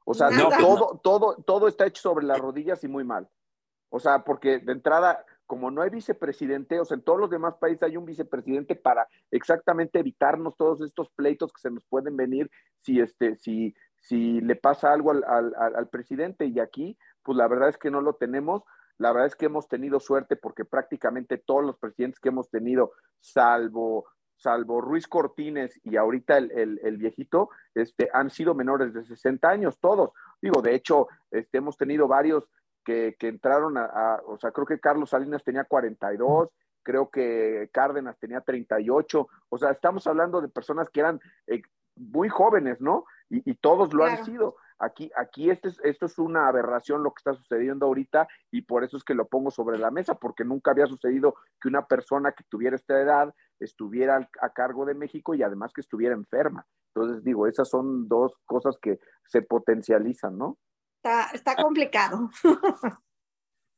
O 0.04 0.12
sea, 0.12 0.28
todo, 0.58 1.00
todo, 1.02 1.36
todo 1.46 1.66
está 1.66 1.86
hecho 1.86 2.02
sobre 2.02 2.26
las 2.26 2.38
rodillas 2.38 2.84
y 2.84 2.88
muy 2.88 3.04
mal. 3.04 3.26
O 3.88 3.98
sea, 3.98 4.22
porque 4.22 4.58
de 4.58 4.72
entrada, 4.72 5.24
como 5.46 5.70
no 5.70 5.80
hay 5.80 5.88
vicepresidente, 5.88 6.78
o 6.78 6.84
sea, 6.84 6.96
en 6.96 7.02
todos 7.02 7.18
los 7.18 7.30
demás 7.30 7.54
países 7.58 7.84
hay 7.84 7.96
un 7.96 8.04
vicepresidente 8.04 8.74
para 8.74 9.08
exactamente 9.30 9.98
evitarnos 9.98 10.56
todos 10.58 10.82
estos 10.82 11.08
pleitos 11.10 11.52
que 11.52 11.60
se 11.60 11.70
nos 11.70 11.84
pueden 11.86 12.16
venir 12.16 12.50
si, 12.82 13.00
este, 13.00 13.36
si, 13.36 13.74
si 13.96 14.42
le 14.42 14.56
pasa 14.56 14.92
algo 14.92 15.12
al, 15.12 15.24
al, 15.24 15.54
al 15.56 15.88
presidente. 15.88 16.44
Y 16.44 16.60
aquí, 16.60 16.98
pues 17.24 17.36
la 17.36 17.48
verdad 17.48 17.70
es 17.70 17.78
que 17.78 17.90
no 17.90 18.00
lo 18.00 18.14
tenemos. 18.14 18.62
La 18.98 19.10
verdad 19.10 19.26
es 19.26 19.34
que 19.34 19.46
hemos 19.46 19.66
tenido 19.66 19.98
suerte 19.98 20.36
porque 20.36 20.64
prácticamente 20.64 21.38
todos 21.38 21.64
los 21.64 21.76
presidentes 21.78 22.20
que 22.20 22.28
hemos 22.28 22.48
tenido, 22.48 22.92
salvo 23.20 24.06
salvo 24.36 24.80
Ruiz 24.80 25.06
Cortines 25.06 25.80
y 25.84 25.96
ahorita 25.96 26.36
el, 26.36 26.96
viejito, 26.98 27.50
este, 27.74 28.10
han 28.12 28.30
sido 28.30 28.54
menores 28.54 28.92
de 28.92 29.04
60 29.04 29.48
años, 29.48 29.78
todos. 29.80 30.10
Digo, 30.40 30.60
de 30.60 30.74
hecho, 30.74 31.08
este, 31.30 31.58
hemos 31.58 31.76
tenido 31.76 32.06
varios 32.08 32.48
que, 32.84 33.16
entraron 33.20 33.78
a, 33.78 34.20
o 34.26 34.36
sea, 34.36 34.50
creo 34.50 34.66
que 34.66 34.80
Carlos 34.80 35.10
Salinas 35.10 35.42
tenía 35.42 35.64
42, 35.64 36.50
creo 36.82 37.08
que 37.08 37.70
Cárdenas 37.72 38.18
tenía 38.18 38.42
38, 38.42 39.28
o 39.48 39.58
sea, 39.58 39.70
estamos 39.70 40.06
hablando 40.06 40.42
de 40.42 40.48
personas 40.48 40.90
que 40.90 41.00
eran 41.00 41.20
eh, 41.46 41.62
muy 41.96 42.28
jóvenes, 42.28 42.80
¿no? 42.80 43.06
Y, 43.30 43.54
todos 43.54 43.94
lo 43.94 44.04
han 44.04 44.24
sido. 44.24 44.56
Aquí, 44.84 45.10
aquí 45.16 45.50
este 45.50 45.70
esto 45.82 46.06
es 46.06 46.18
una 46.18 46.48
aberración 46.48 47.02
lo 47.02 47.10
que 47.12 47.20
está 47.20 47.34
sucediendo 47.34 47.86
ahorita 47.86 48.28
y 48.50 48.62
por 48.62 48.84
eso 48.84 48.96
es 48.96 49.04
que 49.04 49.14
lo 49.14 49.26
pongo 49.26 49.50
sobre 49.50 49.78
la 49.78 49.90
mesa, 49.90 50.14
porque 50.14 50.44
nunca 50.44 50.70
había 50.70 50.86
sucedido 50.86 51.34
que 51.60 51.68
una 51.68 51.86
persona 51.86 52.32
que 52.32 52.44
tuviera 52.48 52.76
esta 52.76 53.00
edad 53.00 53.34
estuviera 53.58 54.28
a 54.40 54.52
cargo 54.52 54.84
de 54.84 54.94
México 54.94 55.34
y 55.34 55.42
además 55.42 55.72
que 55.72 55.80
estuviera 55.80 56.14
enferma. 56.14 56.66
Entonces, 56.94 57.24
digo, 57.24 57.46
esas 57.46 57.68
son 57.68 58.08
dos 58.08 58.38
cosas 58.44 58.76
que 58.80 59.00
se 59.26 59.42
potencializan, 59.42 60.38
¿no? 60.38 60.58
Está, 61.02 61.30
está 61.32 61.56
complicado. 61.56 62.30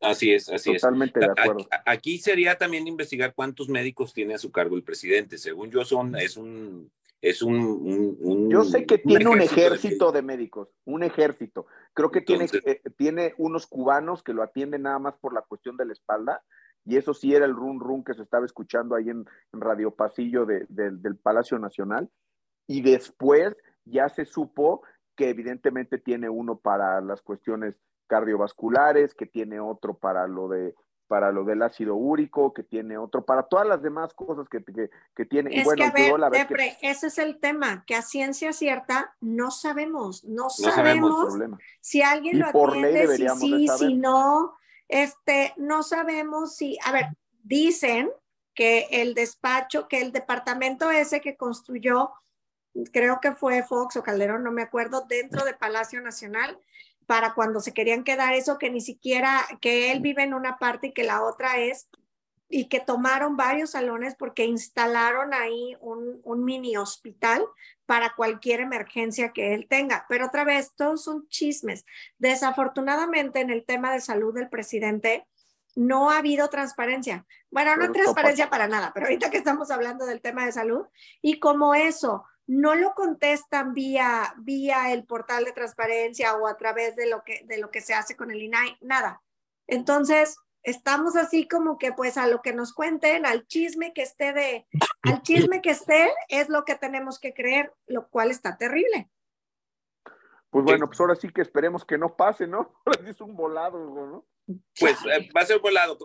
Así 0.01 0.33
es, 0.33 0.51
así 0.51 0.73
es. 0.73 0.83
Totalmente 0.83 1.21
de 1.21 1.27
acuerdo. 1.27 1.66
Aquí 1.87 2.19
sería 2.19 2.59
también 2.59 2.87
investigar 2.87 3.35
cuántos 3.35 3.69
médicos 3.69 4.12
tiene 4.12 4.35
a 4.35 4.38
su 4.38 4.53
cargo 4.53 4.77
el 4.77 4.83
presidente. 4.83 5.38
Según 5.38 5.71
yo, 5.71 5.85
son, 5.85 6.14
es 6.16 6.37
un, 6.37 6.92
es 7.23 7.43
un, 7.43 8.49
yo 8.51 8.65
sé 8.65 8.87
que 8.87 8.99
tiene 8.99 9.29
un 9.29 9.41
ejército 9.41 10.13
de, 10.13 10.23
médicos, 10.23 10.69
un 10.85 11.03
ejército. 11.03 11.67
Creo 11.95 12.11
que 12.11 12.21
tiene, 12.21 12.47
eh, 12.65 12.83
tiene 12.97 13.35
unos 13.39 13.67
cubanos 13.67 14.23
que 14.23 14.35
lo 14.35 14.43
atienden 14.43 14.83
nada 14.83 14.99
más 14.99 15.17
por 15.17 15.33
la 15.33 15.43
cuestión 15.43 15.77
de 15.77 15.87
la 15.87 15.93
espalda. 15.93 16.43
Y 16.85 16.97
eso 16.97 17.15
sí 17.15 17.35
era 17.35 17.47
el 17.47 17.55
run 17.55 17.81
run 17.81 18.05
que 18.05 18.15
se 18.15 18.23
estaba 18.23 18.47
escuchando 18.47 18.95
ahí 18.95 19.09
en, 19.09 19.25
Radio 19.53 19.91
Pasillo 19.93 20.47
del 20.47 21.17
Palacio 21.17 21.59
Nacional. 21.59 22.09
Y 22.69 22.83
después 22.83 23.57
ya 23.85 24.09
se 24.09 24.25
supo 24.25 24.83
que 25.17 25.31
evidentemente 25.31 25.99
tiene 25.99 26.29
uno 26.29 26.59
para 26.59 27.01
las 27.01 27.23
cuestiones 27.23 27.81
cardiovasculares, 28.07 29.15
que 29.15 29.27
tiene 29.27 29.59
otro 29.59 29.95
para 29.95 30.29
lo 30.29 30.49
de 30.49 30.75
para 31.07 31.33
lo 31.33 31.45
del 31.45 31.62
ácido 31.62 31.95
úrico, 31.95 32.53
que 32.53 32.62
tiene 32.62 32.99
otro 32.99 33.25
para 33.25 33.45
todas 33.45 33.66
las 33.66 33.83
demás 33.83 34.12
cosas 34.14 34.49
que, 34.49 34.62
que, 35.14 35.25
tiene. 35.25 35.59
Es 35.59 35.64
bueno, 35.64 35.92
que 35.92 36.11
a 36.11 36.19
ver, 36.19 36.31
Depre, 36.31 36.77
ese 36.83 37.09
es 37.09 37.19
el 37.19 37.38
tema, 37.38 37.85
que 37.87 37.95
a 37.95 38.03
ciencia 38.03 38.53
cierta 38.53 39.14
no 39.21 39.51
sabemos, 39.51 40.25
no, 40.25 40.51
sabemos, 40.51 41.35
si 41.81 42.03
alguien 42.03 42.40
lo 42.40 42.47
atiende, 42.49 43.16
si 43.16 43.29
sí, 43.29 43.69
si 43.79 43.95
no, 43.95 44.57
este, 44.88 45.55
no 45.57 45.83
sabemos 45.83 46.57
si, 46.57 46.79
a 46.85 46.92
ver, 46.92 47.07
dicen 47.42 48.11
que 48.55 48.88
el 48.90 49.14
despacho, 49.14 49.87
que 49.88 50.01
el 50.01 50.12
departamento 50.12 50.90
ese 50.90 51.21
que 51.21 51.37
construyó, 51.37 52.12
creo 52.92 53.21
que 53.21 53.33
fue 53.33 53.62
Fox 53.62 53.97
o 53.97 54.03
Calderón, 54.03 54.42
no 54.42 54.51
me 54.51 54.62
acuerdo, 54.62 55.05
dentro 55.09 55.45
de 55.45 55.55
Palacio 55.55 56.01
Nacional, 56.01 56.59
para 57.07 57.35
cuando 57.35 57.61
se 57.61 57.73
querían 57.73 58.05
quedar 58.05 58.35
eso, 58.35 58.59
que 58.59 58.71
ni 58.71 58.81
siquiera, 58.81 59.45
que 59.61 59.92
él 59.92 60.01
vive 60.01 60.23
en 60.23 60.35
una 60.35 60.59
parte 60.59 60.88
y 60.88 60.92
que 60.92 61.05
la 61.05 61.23
otra 61.23 61.59
es, 61.59 61.88
y 62.49 62.69
que 62.69 62.81
tomaron 62.81 63.37
varios 63.37 63.71
salones 63.71 64.14
porque 64.16 64.45
instalaron 64.45 65.35
ahí 65.35 65.77
un, 65.81 66.21
un 66.23 66.45
mini 66.45 66.77
hospital 66.77 67.45
para 67.87 68.14
cualquier 68.14 68.61
emergencia 68.61 69.33
que 69.33 69.55
él 69.55 69.66
tenga. 69.69 70.07
Pero 70.09 70.27
otra 70.27 70.45
vez, 70.45 70.73
todos 70.77 71.03
son 71.05 71.27
chismes. 71.29 71.85
Desafortunadamente, 72.19 73.40
en 73.40 73.51
el 73.51 73.64
tema 73.64 73.92
de 73.92 74.01
salud 74.01 74.35
del 74.35 74.49
presidente, 74.49 75.27
no 75.75 76.11
ha 76.11 76.19
habido 76.19 76.49
transparencia. 76.49 77.27
Bueno, 77.51 77.77
no 77.77 77.92
transparencia 77.92 78.49
para 78.51 78.66
nada, 78.66 78.92
pero 78.95 79.07
ahorita 79.07 79.31
que 79.31 79.37
estamos 79.37 79.71
hablando 79.71 80.07
del 80.07 80.21
tema 80.21 80.45
de 80.47 80.53
salud, 80.53 80.87
y 81.23 81.38
como 81.38 81.75
eso, 81.75 82.25
no 82.47 82.75
lo 82.75 82.95
contestan 82.95 83.75
vía, 83.75 84.35
vía 84.39 84.93
el 84.93 85.05
portal 85.05 85.45
de 85.45 85.53
transparencia 85.53 86.37
o 86.37 86.47
a 86.47 86.57
través 86.57 86.95
de 86.97 87.09
lo, 87.09 87.25
que, 87.25 87.45
de 87.45 87.59
lo 87.59 87.71
que 87.71 87.81
se 87.81 87.95
hace 87.95 88.17
con 88.17 88.31
el 88.31 88.43
INAI, 88.43 88.77
nada. 88.81 89.23
Entonces, 89.67 90.37
estamos 90.63 91.17
así 91.17 91.49
como 91.49 91.79
que 91.79 91.93
pues 91.93 92.17
a 92.17 92.27
lo 92.29 92.43
que 92.43 92.53
nos 92.53 92.73
cuenten, 92.73 93.27
al 93.27 93.47
chisme 93.47 93.93
que 93.93 94.03
esté 94.03 94.33
de, 94.33 94.67
al 95.03 95.23
chisme 95.23 95.61
que 95.61 95.71
esté 95.71 96.09
es 96.29 96.49
lo 96.49 96.65
que 96.65 96.77
tenemos 96.77 97.19
que 97.19 97.35
creer, 97.35 97.73
lo 97.87 98.09
cual 98.09 98.31
está 98.31 98.57
terrible. 98.57 99.11
Pues 100.51 100.65
bueno, 100.65 100.87
pues 100.87 101.01
ahora 101.01 101.17
sí 101.17 101.29
que 101.29 101.43
esperemos 101.43 101.85
que 101.85 101.99
no 101.99 102.17
pase, 102.17 102.47
¿no? 102.47 102.81
Ahora 102.87 103.11
es 103.11 103.21
un 103.21 103.37
volado, 103.37 103.79
¿no? 103.79 104.27
Pues 104.79 104.97
eh, 105.05 105.29
va 105.37 105.41
a 105.43 105.47
ser 105.47 105.59
volado. 105.59 105.99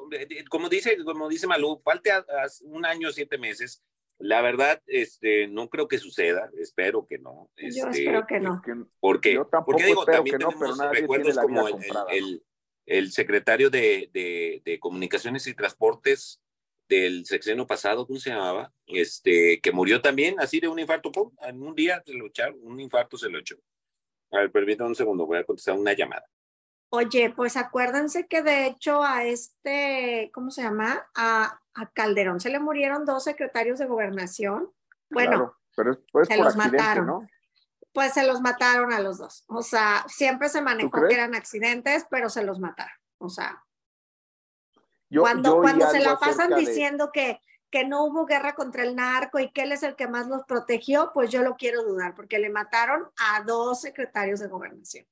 Como 0.50 0.68
dice, 0.68 0.98
como 1.06 1.30
dice 1.30 1.48
Malú, 1.48 1.80
falta 1.86 2.26
un 2.64 2.86
año, 2.86 3.12
siete 3.12 3.38
meses 3.38 3.84
la 4.22 4.42
verdad, 4.42 4.82
este, 4.88 5.48
no 5.48 5.70
creo 5.70 5.88
que 5.88 5.98
suceda, 5.98 6.50
espero 6.60 7.06
que 7.08 7.18
no. 7.18 7.50
yo 7.58 7.68
este, 7.88 8.04
espero 8.04 8.26
que 8.28 8.40
no. 8.40 8.62
Porque, 9.00 9.40
porque 9.66 9.86
digo, 9.86 10.06
también 10.06 10.38
tenemos 10.38 10.78
recuerdos 10.92 11.38
como 11.38 11.68
el, 12.10 12.44
el, 12.86 13.12
secretario 13.12 13.70
de, 13.70 14.10
de, 14.64 14.80
Comunicaciones 14.80 15.48
y 15.48 15.54
Transportes 15.54 16.42
del 16.88 17.26
sexenio 17.26 17.66
pasado, 17.66 18.06
¿cómo 18.06 18.20
se 18.20 18.32
llamaba? 18.32 18.74
Este, 18.86 19.60
que 19.62 19.72
murió 19.72 20.02
también 20.02 20.36
así 20.40 20.60
de 20.60 20.68
un 20.68 20.80
infarto, 20.80 21.12
¡pum! 21.12 21.32
en 21.42 21.62
un 21.62 21.74
día 21.74 22.02
se 22.06 22.14
lo 22.14 22.28
echaron, 22.28 22.60
un 22.62 22.80
infarto 22.80 23.18
se 23.18 23.30
lo 23.30 23.40
echó. 23.40 23.56
A 24.32 24.40
ver, 24.40 24.52
permítanme 24.52 24.90
un 24.90 24.96
segundo, 24.96 25.26
voy 25.26 25.38
a 25.38 25.44
contestar 25.44 25.78
una 25.78 25.94
llamada. 25.94 26.26
Oye, 26.94 27.34
pues 27.34 27.56
acuérdense 27.56 28.28
que 28.28 28.42
de 28.42 28.68
hecho 28.68 29.02
a 29.02 29.24
este, 29.26 30.30
¿cómo 30.34 30.52
se 30.52 30.64
llama? 30.64 31.08
A, 31.16 31.61
Calderón 31.94 32.40
se 32.40 32.50
le 32.50 32.60
murieron 32.60 33.06
dos 33.06 33.24
secretarios 33.24 33.80
de 33.80 33.86
gobernación. 33.86 34.72
Bueno, 35.10 35.58
pero 35.76 36.00
se 36.24 36.38
los 36.38 36.56
mataron. 36.56 37.30
Pues 37.94 38.14
se 38.14 38.26
los 38.26 38.42
mataron 38.42 38.94
a 38.94 39.02
los 39.02 39.18
dos. 39.18 39.44
O 39.48 39.62
sea, 39.62 40.06
siempre 40.08 40.48
se 40.48 40.62
manejó 40.62 41.08
que 41.08 41.14
eran 41.14 41.36
accidentes, 41.36 42.06
pero 42.10 42.30
se 42.30 42.44
los 42.44 42.60
mataron. 42.60 42.96
O 43.18 43.30
sea, 43.30 43.64
cuando, 45.20 45.58
cuando 45.58 45.90
se 45.90 46.00
la 46.00 46.18
pasan 46.18 46.56
diciendo 46.56 47.12
que, 47.12 47.42
que 47.70 47.86
no 47.86 48.06
hubo 48.06 48.26
guerra 48.26 48.56
contra 48.56 48.84
el 48.84 48.96
narco 48.96 49.40
y 49.40 49.52
que 49.52 49.64
él 49.64 49.74
es 49.74 49.84
el 49.84 49.96
que 49.96 50.08
más 50.08 50.28
los 50.28 50.44
protegió, 50.46 51.12
pues 51.14 51.30
yo 51.30 51.42
lo 51.42 51.56
quiero 51.56 51.84
dudar, 51.84 52.16
porque 52.16 52.40
le 52.40 52.50
mataron 52.50 53.10
a 53.18 53.44
dos 53.44 53.82
secretarios 53.82 54.40
de 54.40 54.48
gobernación. 54.48 55.06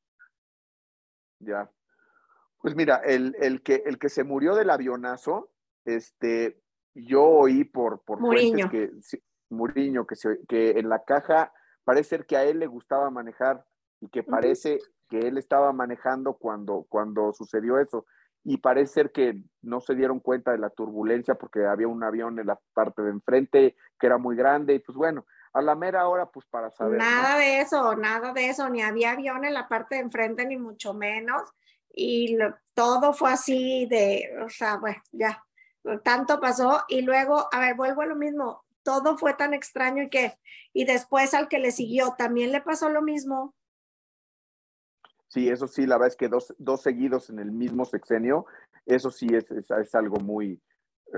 Ya. 1.39 1.69
Pues 2.62 2.76
mira, 2.76 2.98
el, 2.98 3.36
el, 3.39 3.62
que, 3.62 3.84
el 3.86 3.98
que 3.98 4.10
se 4.10 4.24
murió 4.24 4.56
del 4.56 4.69
avionazo, 4.69 5.52
este, 5.86 6.62
yo 6.94 7.24
oí 7.24 7.63
por, 7.63 8.04
por 8.04 8.20
Muriño. 8.20 8.70
que 8.70 8.92
Muriño, 9.50 10.06
que, 10.06 10.15
se, 10.15 10.39
que 10.48 10.72
en 10.72 10.89
la 10.89 11.04
caja 11.04 11.52
parece 11.84 12.10
ser 12.10 12.26
que 12.26 12.38
a 12.38 12.44
él 12.44 12.60
le 12.60 12.68
gustaba 12.68 13.10
manejar 13.10 13.65
y 14.00 14.10
que 14.10 14.24
parece 14.24 14.80
que 15.10 15.20
él 15.20 15.38
estaba 15.38 15.74
manejando 15.74 16.34
cuando, 16.34 16.86
cuando 16.88 17.34
sucedió 17.34 17.80
eso. 17.80 18.06
Y 18.44 18.58
parece 18.58 18.94
ser 18.94 19.12
que 19.12 19.44
no 19.62 19.82
se 19.82 19.96
dieron 19.96 20.20
cuenta 20.20 20.52
de 20.52 20.60
la 20.60 20.70
turbulencia 20.70 21.36
porque 21.36 21.65
había 21.65 21.88
un 21.88 22.04
avión 22.04 22.39
en 22.39 22.48
la 22.48 22.60
parte 22.74 23.02
de 23.02 23.10
enfrente 23.10 23.76
que 24.00 24.08
era 24.08 24.18
muy 24.18 24.36
grande 24.36 24.76
y 24.76 24.80
pues 24.80 24.98
bueno, 24.98 25.26
a 25.54 25.62
la 25.62 25.76
mera 25.76 26.08
hora, 26.08 26.28
pues 26.28 26.46
para 26.46 26.70
saber. 26.72 27.00
Nada 27.00 27.38
de 27.38 27.62
eso, 27.62 27.96
nada 27.96 28.34
de 28.34 28.50
eso, 28.50 28.70
ni 28.70 28.82
había 28.82 29.12
avión 29.12 29.46
en 29.46 29.54
la 29.54 29.68
parte 29.68 29.96
de 29.96 30.02
enfrente, 30.02 30.46
ni 30.46 30.58
mucho 30.58 30.94
menos. 30.94 31.42
Y 31.92 32.38
todo 32.74 33.13
fue 33.13 33.32
así 33.32 33.88
de, 33.88 34.30
o 34.46 34.50
sea, 34.50 34.78
bueno, 34.78 35.02
ya, 35.12 35.44
tanto 36.04 36.39
pasó. 36.39 36.84
Y 36.88 37.02
luego, 37.02 37.47
a 37.52 37.60
ver, 37.60 37.75
vuelvo 37.75 38.02
a 38.02 38.06
lo 38.06 38.15
mismo, 38.15 38.63
todo 38.84 39.17
fue 39.17 39.34
tan 39.34 39.54
extraño 39.54 40.04
y 40.04 40.10
que, 40.10 40.38
y 40.73 40.86
después 40.86 41.34
al 41.34 41.47
que 41.47 41.60
le 41.60 41.71
siguió 41.71 42.15
también 42.17 42.52
le 42.52 42.62
pasó 42.62 42.89
lo 42.89 43.02
mismo. 43.02 43.56
Sí, 45.28 45.49
eso 45.49 45.67
sí, 45.67 45.86
la 45.86 45.97
verdad 45.97 46.10
es 46.10 46.15
que 46.15 46.28
dos, 46.28 46.56
dos 46.58 46.82
seguidos 46.82 47.30
en 47.30 47.39
el 47.39 47.52
mismo 47.52 47.86
sexenio, 47.86 48.45
eso 48.86 49.12
sí 49.12 49.28
es, 49.32 49.52
es, 49.52 49.93
algo 49.93 50.17
muy... 50.17 50.60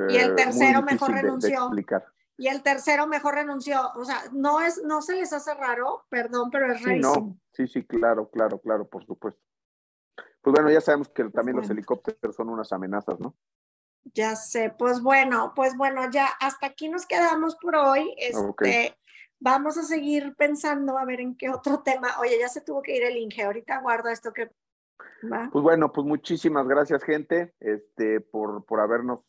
y 0.10 0.18
el 0.18 0.32
eh, 0.32 0.36
tercero 0.36 0.82
mejor 0.82 1.12
renunció. 1.12 1.60
explicar 1.60 2.06
y 2.42 2.48
el 2.48 2.64
tercero 2.64 3.06
mejor 3.06 3.36
renunció. 3.36 3.80
O 3.94 4.04
sea, 4.04 4.18
no 4.32 4.62
es, 4.62 4.82
no 4.84 5.04
se 5.04 5.16
les 5.16 5.32
hace 5.32 5.54
raro, 5.54 6.06
perdón, 6.10 6.50
pero 6.50 6.74
es. 6.74 6.82
Sí, 6.82 7.00
sí, 7.54 7.68
sí, 7.68 7.86
claro, 7.86 8.32
claro, 8.32 8.58
claro, 8.58 8.88
por 8.88 9.06
supuesto. 9.06 9.40
Pues 10.42 10.56
bueno, 10.56 10.72
ya 10.72 10.82
sabemos 10.82 11.10
que 11.10 11.24
también 11.26 11.58
los 11.58 11.70
helicópteros 11.70 12.36
son 12.36 12.50
unas 12.50 12.74
amenazas, 12.74 13.20
¿no? 13.20 13.36
Ya 14.04 14.36
sé, 14.36 14.74
pues 14.78 15.02
bueno, 15.02 15.54
pues 15.56 15.78
bueno, 15.78 16.10
ya 16.12 16.26
hasta 16.40 16.68
aquí 16.68 16.90
nos 16.90 17.06
quedamos 17.06 17.56
por 17.56 17.76
hoy. 17.76 18.14
Este, 18.18 18.98
Vamos 19.44 19.76
a 19.80 19.82
seguir 19.82 20.36
pensando 20.36 21.00
a 21.00 21.06
ver 21.06 21.20
en 21.20 21.36
qué 21.36 21.50
otro 21.50 21.80
tema. 21.82 22.10
Oye, 22.20 22.38
ya 22.40 22.48
se 22.48 22.62
tuvo 22.62 22.84
que 22.84 22.96
ir 22.96 23.04
el 23.04 23.18
Inge, 23.18 23.44
ahorita 23.44 23.82
guardo 23.82 24.10
esto 24.10 24.32
que 24.32 24.52
va. 25.32 25.50
Pues 25.52 25.64
bueno, 25.64 25.92
pues 25.92 26.06
muchísimas 26.06 26.68
gracias, 26.68 27.04
gente, 27.04 27.52
este, 27.60 28.22
por, 28.22 28.66
por 28.66 28.80
habernos 28.80 29.22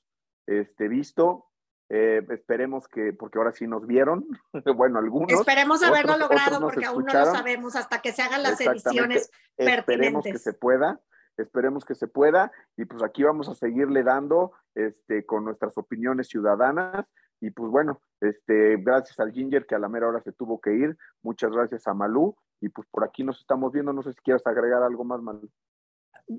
este, 0.47 0.89
visto. 0.89 1.49
Eh, 1.89 2.27
esperemos 2.29 2.89
que, 2.89 3.15
porque 3.15 3.39
ahora 3.39 3.53
sí 3.53 3.67
nos 3.67 3.87
vieron, 3.87 4.27
bueno, 4.77 4.99
algunos. 4.99 5.33
Esperemos 5.33 5.83
haberlo 5.83 6.19
logrado 6.19 6.61
porque 6.61 6.85
aún 6.85 7.07
no 7.07 7.13
lo 7.13 7.33
sabemos 7.33 7.75
hasta 7.75 8.03
que 8.03 8.13
se 8.13 8.21
hagan 8.21 8.43
las 8.43 8.61
ediciones 8.61 9.31
pertinentes. 9.57 9.79
Esperemos 9.79 10.25
que 10.25 10.39
se 10.39 10.53
pueda, 10.53 11.01
esperemos 11.37 11.85
que 11.85 11.95
se 11.95 12.09
pueda 12.09 12.53
y 12.77 12.85
pues 12.85 13.03
aquí 13.03 13.23
vamos 13.23 13.49
a 13.49 13.55
seguirle 13.55 14.03
dando 14.03 14.53
este, 14.75 15.25
con 15.25 15.45
nuestras 15.45 15.77
opiniones 15.79 16.29
ciudadanas 16.29 17.07
y 17.41 17.51
pues 17.51 17.71
bueno, 17.71 18.01
este, 18.21 18.77
gracias 18.77 19.19
al 19.19 19.33
Ginger 19.33 19.67
que 19.67 19.75
a 19.75 19.79
la 19.79 19.89
mera 19.89 20.09
hora 20.09 20.21
se 20.21 20.33
tuvo 20.33 20.61
que 20.61 20.75
ir, 20.75 20.97
muchas 21.23 21.51
gracias 21.51 21.87
a 21.89 21.95
Malú 21.95 22.37
y 22.61 22.69
pues 22.69 22.87
por 22.89 23.05
aquí 23.05 23.25
nos 23.25 23.41
estamos 23.41 23.73
viendo, 23.73 23.93
no 23.93 24.03
sé 24.03 24.13
si 24.13 24.21
quieres 24.21 24.47
agregar 24.47 24.83
algo 24.83 25.05
más, 25.05 25.21
Malú. 25.21 25.51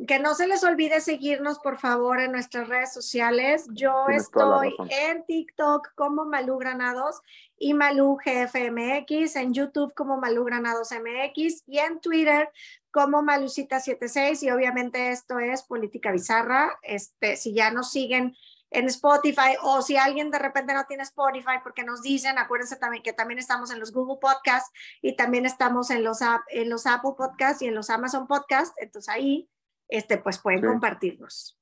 Que 0.08 0.20
no 0.20 0.34
se 0.34 0.48
les 0.48 0.64
olvide 0.64 1.02
seguirnos, 1.02 1.60
por 1.60 1.78
favor, 1.78 2.20
en 2.20 2.32
nuestras 2.32 2.68
redes 2.68 2.94
sociales. 2.94 3.66
Yo 3.72 4.08
estoy 4.08 4.74
en 4.90 5.26
TikTok 5.26 5.90
como 5.96 6.26
Malú 6.26 6.58
Granados 6.58 7.22
y 7.58 7.74
Malú 7.74 8.18
GFMX, 8.18 9.36
en 9.36 9.54
YouTube 9.54 9.94
como 9.94 10.18
Malú 10.18 10.44
Granados 10.46 10.90
MX 10.92 11.64
y 11.68 11.80
en 11.80 12.00
Twitter 12.00 12.50
como 12.92 13.24
Malucita76 13.24 14.44
y 14.44 14.52
obviamente 14.52 15.12
esto 15.12 15.40
es 15.40 15.64
Política 15.64 16.12
Bizarra. 16.12 16.78
Este, 16.84 17.38
si 17.38 17.54
ya 17.54 17.72
nos 17.72 17.92
siguen 17.92 18.36
en 18.74 18.86
Spotify 18.88 19.56
o 19.62 19.82
si 19.82 19.98
alguien 19.98 20.32
de 20.32 20.40
repente 20.40 20.74
no 20.74 20.86
tiene 20.86 21.04
Spotify 21.04 21.60
porque 21.64 21.84
nos 21.84 22.02
dicen, 22.02 22.38
acuérdense 22.38 22.76
también 22.76 23.04
que 23.04 23.14
también 23.14 23.40
estamos 23.40 23.72
en 23.72 23.80
los 23.80 23.92
Google 23.92 24.20
Podcasts 24.20 24.72
y 25.02 25.16
también 25.16 25.46
estamos 25.46 25.90
en 25.92 26.04
los, 26.04 26.20
en 26.50 26.70
los 26.70 26.86
Apple 26.86 27.14
Podcasts 27.18 27.62
y 27.62 27.68
en 27.68 27.76
los 27.76 27.90
Amazon 27.90 28.28
Podcasts, 28.28 28.74
entonces 28.78 29.10
ahí 29.10 29.50
este, 29.94 30.18
pues 30.18 30.40
pueden 30.40 30.66
compartirnos. 30.66 31.56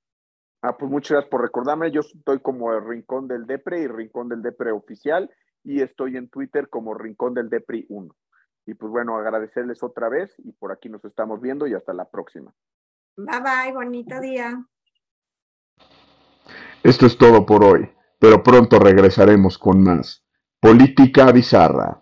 Ah, 0.61 0.77
pues 0.77 0.89
muchas 0.89 1.11
gracias 1.11 1.29
por 1.29 1.41
recordarme, 1.41 1.91
yo 1.91 1.99
estoy 1.99 2.39
como 2.39 2.73
el 2.73 2.85
Rincón 2.85 3.27
del 3.27 3.45
Depre 3.45 3.81
y 3.81 3.87
Rincón 3.87 4.29
del 4.29 4.41
Depre 4.41 4.71
oficial 4.71 5.29
y 5.63 5.81
estoy 5.81 6.15
en 6.15 6.29
Twitter 6.29 6.69
como 6.69 6.93
Rincón 6.93 7.33
del 7.33 7.49
Depre 7.49 7.85
1. 7.89 8.15
Y 8.67 8.73
pues 8.75 8.89
bueno, 8.89 9.17
agradecerles 9.17 9.83
otra 9.83 10.07
vez 10.07 10.33
y 10.37 10.53
por 10.53 10.71
aquí 10.71 10.87
nos 10.87 11.03
estamos 11.03 11.41
viendo 11.41 11.67
y 11.67 11.73
hasta 11.73 11.93
la 11.93 12.09
próxima. 12.09 12.53
Bye 13.17 13.41
bye, 13.41 13.73
bonito 13.73 14.21
día. 14.21 14.65
Esto 16.83 17.07
es 17.07 17.17
todo 17.17 17.45
por 17.45 17.65
hoy, 17.65 17.91
pero 18.17 18.43
pronto 18.43 18.79
regresaremos 18.79 19.57
con 19.57 19.83
más. 19.83 20.25
Política 20.61 21.31
Bizarra. 21.33 22.00